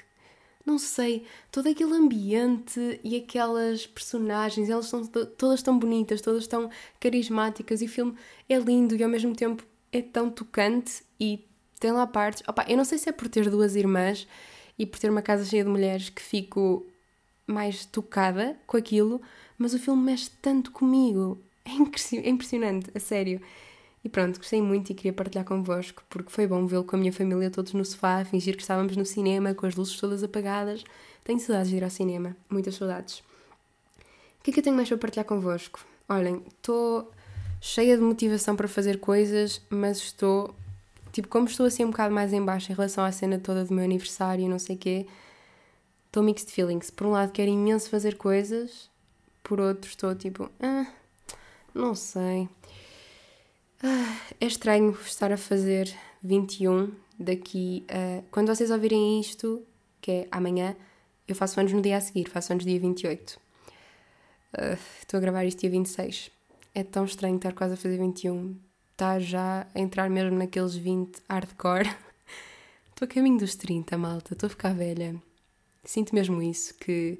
não 0.66 0.78
sei, 0.78 1.24
todo 1.50 1.66
aquele 1.66 1.94
ambiente 1.94 3.00
e 3.02 3.16
aquelas 3.16 3.86
personagens, 3.86 4.68
elas 4.68 4.84
são 4.84 5.06
todas 5.06 5.62
tão 5.62 5.78
bonitas, 5.78 6.20
todas 6.20 6.46
tão 6.46 6.68
carismáticas, 7.00 7.80
e 7.80 7.86
o 7.86 7.88
filme 7.88 8.14
é 8.46 8.58
lindo 8.58 8.94
e 8.94 9.02
ao 9.02 9.08
mesmo 9.08 9.34
tempo 9.34 9.64
é 9.90 10.02
tão 10.02 10.28
tocante 10.28 11.02
e 11.18 11.48
tem 11.80 11.90
lá 11.90 12.06
partes. 12.06 12.42
Opa, 12.46 12.66
eu 12.68 12.76
não 12.76 12.84
sei 12.84 12.98
se 12.98 13.08
é 13.08 13.12
por 13.12 13.30
ter 13.30 13.48
duas 13.48 13.76
irmãs 13.76 14.28
e 14.78 14.84
por 14.84 15.00
ter 15.00 15.08
uma 15.08 15.22
casa 15.22 15.46
cheia 15.46 15.64
de 15.64 15.70
mulheres 15.70 16.10
que 16.10 16.20
fico 16.20 16.86
mais 17.46 17.86
tocada 17.86 18.58
com 18.66 18.76
aquilo, 18.76 19.22
mas 19.56 19.72
o 19.72 19.78
filme 19.78 20.02
mexe 20.02 20.30
tanto 20.42 20.70
comigo. 20.70 21.42
É 21.64 22.28
impressionante, 22.28 22.90
a 22.94 23.00
sério. 23.00 23.40
E 24.02 24.08
pronto, 24.08 24.38
gostei 24.38 24.62
muito 24.62 24.90
e 24.90 24.94
queria 24.94 25.12
partilhar 25.12 25.44
convosco, 25.44 26.02
porque 26.08 26.30
foi 26.30 26.46
bom 26.46 26.66
vê-lo 26.66 26.84
com 26.84 26.96
a 26.96 26.98
minha 26.98 27.12
família 27.12 27.50
todos 27.50 27.74
no 27.74 27.84
sofá, 27.84 28.24
fingir 28.24 28.56
que 28.56 28.62
estávamos 28.62 28.96
no 28.96 29.04
cinema, 29.04 29.52
com 29.52 29.66
as 29.66 29.74
luzes 29.74 29.98
todas 30.00 30.22
apagadas. 30.22 30.84
Tenho 31.22 31.38
saudades 31.38 31.70
de 31.70 31.76
ir 31.76 31.84
ao 31.84 31.90
cinema, 31.90 32.34
muitas 32.48 32.76
saudades. 32.76 33.18
O 33.18 34.42
que 34.42 34.50
é 34.50 34.54
que 34.54 34.60
eu 34.60 34.64
tenho 34.64 34.76
mais 34.76 34.88
para 34.88 34.96
partilhar 34.96 35.26
convosco? 35.26 35.80
Olhem, 36.08 36.42
estou 36.48 37.12
cheia 37.60 37.94
de 37.94 38.02
motivação 38.02 38.56
para 38.56 38.66
fazer 38.66 38.98
coisas, 38.98 39.60
mas 39.68 39.98
estou. 39.98 40.54
Tipo, 41.12 41.28
como 41.28 41.46
estou 41.46 41.66
assim 41.66 41.84
um 41.84 41.90
bocado 41.90 42.14
mais 42.14 42.32
em 42.32 42.42
baixo 42.42 42.72
em 42.72 42.74
relação 42.74 43.04
à 43.04 43.12
cena 43.12 43.38
toda 43.38 43.64
do 43.64 43.74
meu 43.74 43.84
aniversário 43.84 44.44
e 44.44 44.48
não 44.48 44.58
sei 44.58 44.76
o 44.76 44.78
quê, 44.78 45.06
estou 46.06 46.22
mixed 46.22 46.50
feelings. 46.50 46.90
Por 46.90 47.06
um 47.06 47.10
lado, 47.10 47.32
quero 47.32 47.50
imenso 47.50 47.90
fazer 47.90 48.16
coisas, 48.16 48.88
por 49.42 49.60
outro, 49.60 49.90
estou 49.90 50.14
tipo. 50.14 50.50
Ah, 50.58 50.86
não 51.74 51.94
sei. 51.94 52.48
É 53.82 54.46
estranho 54.46 54.92
estar 55.06 55.32
a 55.32 55.38
fazer 55.38 55.90
21 56.22 56.92
daqui 57.18 57.84
a. 57.88 58.22
Quando 58.30 58.54
vocês 58.54 58.70
ouvirem 58.70 59.18
isto, 59.18 59.64
que 60.02 60.10
é 60.10 60.28
amanhã, 60.30 60.76
eu 61.26 61.34
faço 61.34 61.58
anos 61.58 61.72
no 61.72 61.80
dia 61.80 61.96
a 61.96 62.00
seguir, 62.00 62.28
faço 62.28 62.52
anos 62.52 62.64
dia 62.64 62.78
28. 62.78 63.30
Uh, 63.30 63.38
ah, 64.52 64.78
estou 64.98 65.16
a 65.16 65.20
gravar 65.20 65.44
isto 65.46 65.60
dia 65.60 65.70
26. 65.70 66.30
É 66.74 66.84
tão 66.84 67.06
estranho 67.06 67.36
estar 67.36 67.52
quase 67.52 67.74
a 67.74 67.76
fazer 67.76 67.96
21. 67.96 68.58
Estar 68.92 69.18
já 69.18 69.66
a 69.74 69.80
entrar 69.80 70.10
mesmo 70.10 70.36
naqueles 70.36 70.74
20 70.74 71.22
hardcore. 71.28 71.88
Estou 72.90 73.06
a 73.06 73.08
caminho 73.08 73.38
dos 73.38 73.54
30, 73.54 73.96
malta. 73.96 74.34
Estou 74.34 74.46
a 74.46 74.50
ficar 74.50 74.74
velha. 74.74 75.14
Sinto 75.84 76.14
mesmo 76.14 76.42
isso, 76.42 76.74
que 76.74 77.18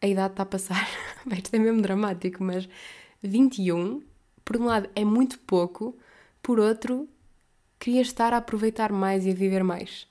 a 0.00 0.06
idade 0.06 0.32
está 0.32 0.44
a 0.44 0.46
passar. 0.46 0.88
Isto 1.30 1.54
é 1.54 1.58
mesmo 1.58 1.82
dramático, 1.82 2.42
mas 2.42 2.66
21 3.22 4.02
por 4.44 4.56
um 4.56 4.66
lado, 4.66 4.88
é 4.94 5.04
muito 5.04 5.38
pouco, 5.40 5.96
por 6.42 6.58
outro, 6.58 7.08
queria 7.78 8.02
estar 8.02 8.32
a 8.32 8.38
aproveitar 8.38 8.92
mais 8.92 9.24
e 9.26 9.30
a 9.30 9.34
viver 9.34 9.62
mais. 9.62 10.06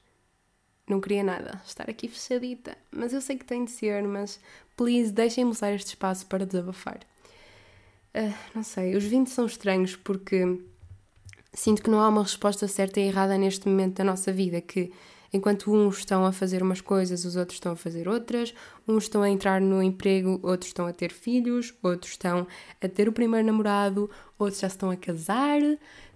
Não 0.88 1.00
queria 1.00 1.24
nada, 1.24 1.62
estar 1.66 1.90
aqui 1.90 2.08
fechadita. 2.08 2.78
Mas 2.92 3.14
eu 3.14 3.22
sei 3.22 3.38
que 3.38 3.46
tem 3.46 3.64
de 3.66 3.72
ser, 3.72 4.04
mas 4.04 4.40
please, 4.76 5.12
deixem-me 5.12 5.52
usar 5.52 5.72
este 5.72 5.90
espaço 5.90 6.26
para 6.26 6.46
desabafar. 6.46 7.00
Uh, 8.14 8.34
não 8.54 8.64
sei, 8.64 8.96
os 8.96 9.06
20 9.06 9.28
são 9.30 9.46
estranhos 9.46 9.96
porque 9.96 10.60
sinto 11.54 11.82
que 11.82 11.90
não 11.90 12.02
há 12.02 12.10
uma 12.10 12.24
resposta 12.24 12.68
certa 12.68 13.00
e 13.00 13.08
errada 13.08 13.38
neste 13.38 13.68
momento 13.70 13.96
da 13.98 14.04
nossa 14.04 14.34
vida, 14.34 14.60
que 14.60 14.92
enquanto 15.34 15.72
uns 15.74 16.00
estão 16.00 16.26
a 16.26 16.32
fazer 16.32 16.62
umas 16.62 16.82
coisas, 16.82 17.24
os 17.24 17.36
outros 17.36 17.56
estão 17.56 17.72
a 17.72 17.76
fazer 17.76 18.08
outras, 18.08 18.54
uns 18.88 19.04
estão 19.04 19.22
a 19.22 19.30
entrar 19.30 19.62
no 19.62 19.82
emprego, 19.82 20.40
outros 20.44 20.70
estão 20.70 20.86
a 20.86 20.94
ter 20.94 21.12
filhos, 21.12 21.74
outros 21.82 22.12
estão 22.12 22.46
a 22.82 22.88
ter 22.88 23.08
o 23.08 23.14
primeiro 23.14 23.46
namorado, 23.46 24.10
outros 24.38 24.60
já 24.60 24.68
estão 24.68 24.90
a 24.90 24.96
casar, 24.98 25.60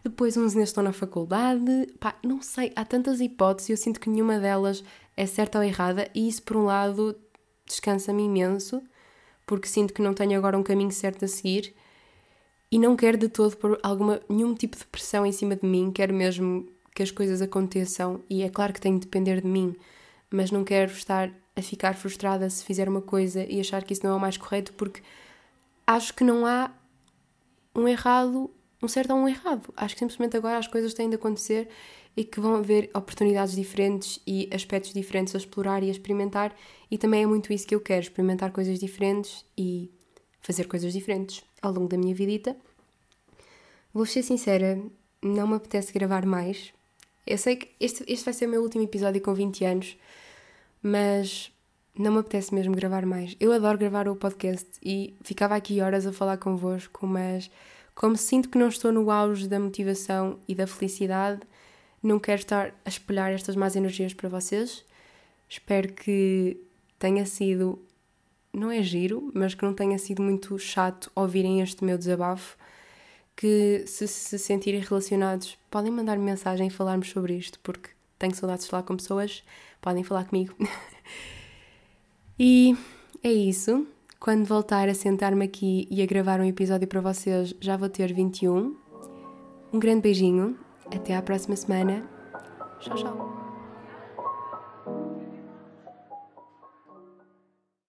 depois 0.03 0.35
uns 0.35 0.53
ainda 0.53 0.63
estão 0.63 0.83
na 0.83 0.91
faculdade. 0.91 1.87
Pá, 1.99 2.15
não 2.23 2.41
sei, 2.41 2.71
há 2.75 2.83
tantas 2.83 3.21
hipóteses 3.21 3.69
e 3.69 3.71
eu 3.73 3.77
sinto 3.77 3.99
que 3.99 4.09
nenhuma 4.09 4.39
delas 4.39 4.83
é 5.15 5.25
certa 5.25 5.59
ou 5.59 5.63
errada, 5.63 6.09
e 6.13 6.27
isso, 6.27 6.43
por 6.43 6.57
um 6.57 6.65
lado, 6.65 7.15
descansa-me 7.65 8.23
imenso, 8.23 8.81
porque 9.45 9.67
sinto 9.67 9.93
que 9.93 10.01
não 10.01 10.13
tenho 10.13 10.37
agora 10.37 10.57
um 10.57 10.63
caminho 10.63 10.91
certo 10.91 11.23
a 11.25 11.27
seguir. 11.27 11.73
E 12.71 12.79
não 12.79 12.95
quero 12.95 13.17
de 13.17 13.29
todo 13.29 13.55
pôr 13.55 13.79
alguma, 13.81 14.19
nenhum 14.27 14.53
tipo 14.53 14.75
de 14.75 14.85
pressão 14.85 15.25
em 15.25 15.31
cima 15.31 15.55
de 15.55 15.65
mim, 15.65 15.91
quero 15.91 16.13
mesmo 16.13 16.67
que 16.95 17.03
as 17.03 17.11
coisas 17.11 17.41
aconteçam 17.41 18.23
e 18.29 18.41
é 18.41 18.49
claro 18.49 18.71
que 18.71 18.79
tem 18.79 18.93
de 18.93 19.01
depender 19.01 19.41
de 19.41 19.47
mim, 19.47 19.75
mas 20.31 20.49
não 20.49 20.63
quero 20.63 20.91
estar 20.93 21.29
a 21.53 21.61
ficar 21.61 21.93
frustrada 21.93 22.49
se 22.49 22.63
fizer 22.63 22.87
uma 22.87 23.01
coisa 23.01 23.45
e 23.45 23.59
achar 23.59 23.83
que 23.83 23.93
isso 23.93 24.03
não 24.03 24.13
é 24.13 24.15
o 24.15 24.19
mais 24.19 24.37
correto, 24.37 24.73
porque 24.73 25.01
acho 25.85 26.13
que 26.13 26.23
não 26.23 26.45
há 26.45 26.71
um 27.75 27.85
errado, 27.85 28.49
um 28.81 28.87
certo 28.87 29.11
ou 29.11 29.19
um 29.19 29.27
errado. 29.27 29.73
Acho 29.75 29.93
que 29.93 29.99
simplesmente 29.99 30.37
agora 30.37 30.57
as 30.57 30.67
coisas 30.67 30.93
têm 30.93 31.09
de 31.09 31.15
acontecer 31.15 31.67
e 32.15 32.23
que 32.23 32.39
vão 32.39 32.55
haver 32.55 32.89
oportunidades 32.93 33.55
diferentes 33.55 34.21
e 34.25 34.49
aspectos 34.53 34.93
diferentes 34.93 35.35
a 35.35 35.37
explorar 35.37 35.83
e 35.83 35.89
a 35.89 35.91
experimentar, 35.91 36.55
e 36.89 36.97
também 36.97 37.23
é 37.23 37.27
muito 37.27 37.51
isso 37.51 37.67
que 37.67 37.75
eu 37.75 37.81
quero: 37.81 38.03
experimentar 38.03 38.51
coisas 38.51 38.79
diferentes 38.79 39.45
e 39.57 39.91
fazer 40.39 40.65
coisas 40.65 40.93
diferentes 40.93 41.43
ao 41.61 41.73
longo 41.73 41.89
da 41.89 41.97
minha 41.97 42.15
vidita. 42.15 42.55
Vou 43.93 44.05
ser 44.05 44.23
sincera, 44.23 44.81
não 45.21 45.47
me 45.47 45.55
apetece 45.55 45.91
gravar 45.91 46.25
mais. 46.25 46.74
Eu 47.25 47.37
sei 47.37 47.55
que 47.55 47.69
este, 47.79 48.03
este 48.07 48.23
vai 48.23 48.33
ser 48.33 48.45
o 48.45 48.49
meu 48.49 48.61
último 48.61 48.83
episódio 48.83 49.21
com 49.21 49.33
20 49.33 49.65
anos, 49.65 49.97
mas 50.81 51.51
não 51.97 52.11
me 52.11 52.19
apetece 52.19 52.53
mesmo 52.53 52.75
gravar 52.75 53.05
mais. 53.05 53.35
Eu 53.39 53.51
adoro 53.51 53.77
gravar 53.77 54.07
o 54.07 54.15
podcast 54.15 54.67
e 54.83 55.15
ficava 55.21 55.55
aqui 55.55 55.81
horas 55.81 56.05
a 56.05 56.13
falar 56.13 56.37
convosco, 56.37 57.07
mas 57.07 57.49
como 57.95 58.15
sinto 58.15 58.49
que 58.49 58.57
não 58.57 58.67
estou 58.67 58.91
no 58.91 59.09
auge 59.09 59.47
da 59.47 59.59
motivação 59.59 60.37
e 60.47 60.53
da 60.53 60.67
felicidade, 60.67 61.41
não 62.03 62.19
quero 62.19 62.41
estar 62.41 62.75
a 62.85 62.89
espalhar 62.89 63.31
estas 63.31 63.55
más 63.55 63.75
energias 63.75 64.13
para 64.13 64.29
vocês. 64.29 64.85
Espero 65.49 65.93
que 65.93 66.61
tenha 66.99 67.25
sido, 67.25 67.79
não 68.53 68.69
é 68.69 68.83
giro, 68.83 69.31
mas 69.33 69.55
que 69.55 69.63
não 69.63 69.73
tenha 69.73 69.97
sido 69.97 70.21
muito 70.21 70.59
chato 70.59 71.11
ouvirem 71.15 71.61
este 71.61 71.83
meu 71.83 71.97
desabafo. 71.97 72.57
Que 73.35 73.83
se 73.85 74.07
se 74.07 74.39
sentirem 74.39 74.79
relacionados, 74.79 75.57
podem 75.69 75.91
mandar 75.91 76.17
-me 76.17 76.23
mensagem 76.23 76.67
e 76.67 76.69
falarmos 76.69 77.09
sobre 77.09 77.35
isto, 77.35 77.59
porque 77.61 77.89
tenho 78.17 78.33
saudades 78.33 78.65
de 78.65 78.71
falar 78.71 78.83
com 78.83 78.95
pessoas, 78.95 79.43
podem 79.81 80.03
falar 80.03 80.25
comigo. 80.25 80.55
e 82.39 82.75
é 83.21 83.31
isso. 83.31 83.85
Quando 84.19 84.45
voltar 84.45 84.89
a 84.89 84.93
sentar-me 84.93 85.45
aqui 85.45 85.87
e 85.91 86.01
a 86.01 86.05
gravar 86.05 86.39
um 86.39 86.45
episódio 86.45 86.87
para 86.87 87.01
vocês, 87.01 87.53
já 87.59 87.77
vou 87.77 87.89
ter 87.89 88.13
21. 88.13 88.75
Um 89.71 89.79
grande 89.79 90.01
beijinho 90.01 90.57
até 90.91 91.15
à 91.15 91.21
próxima 91.21 91.55
semana. 91.55 92.03
Tchau, 92.79 92.95
tchau. 92.95 93.44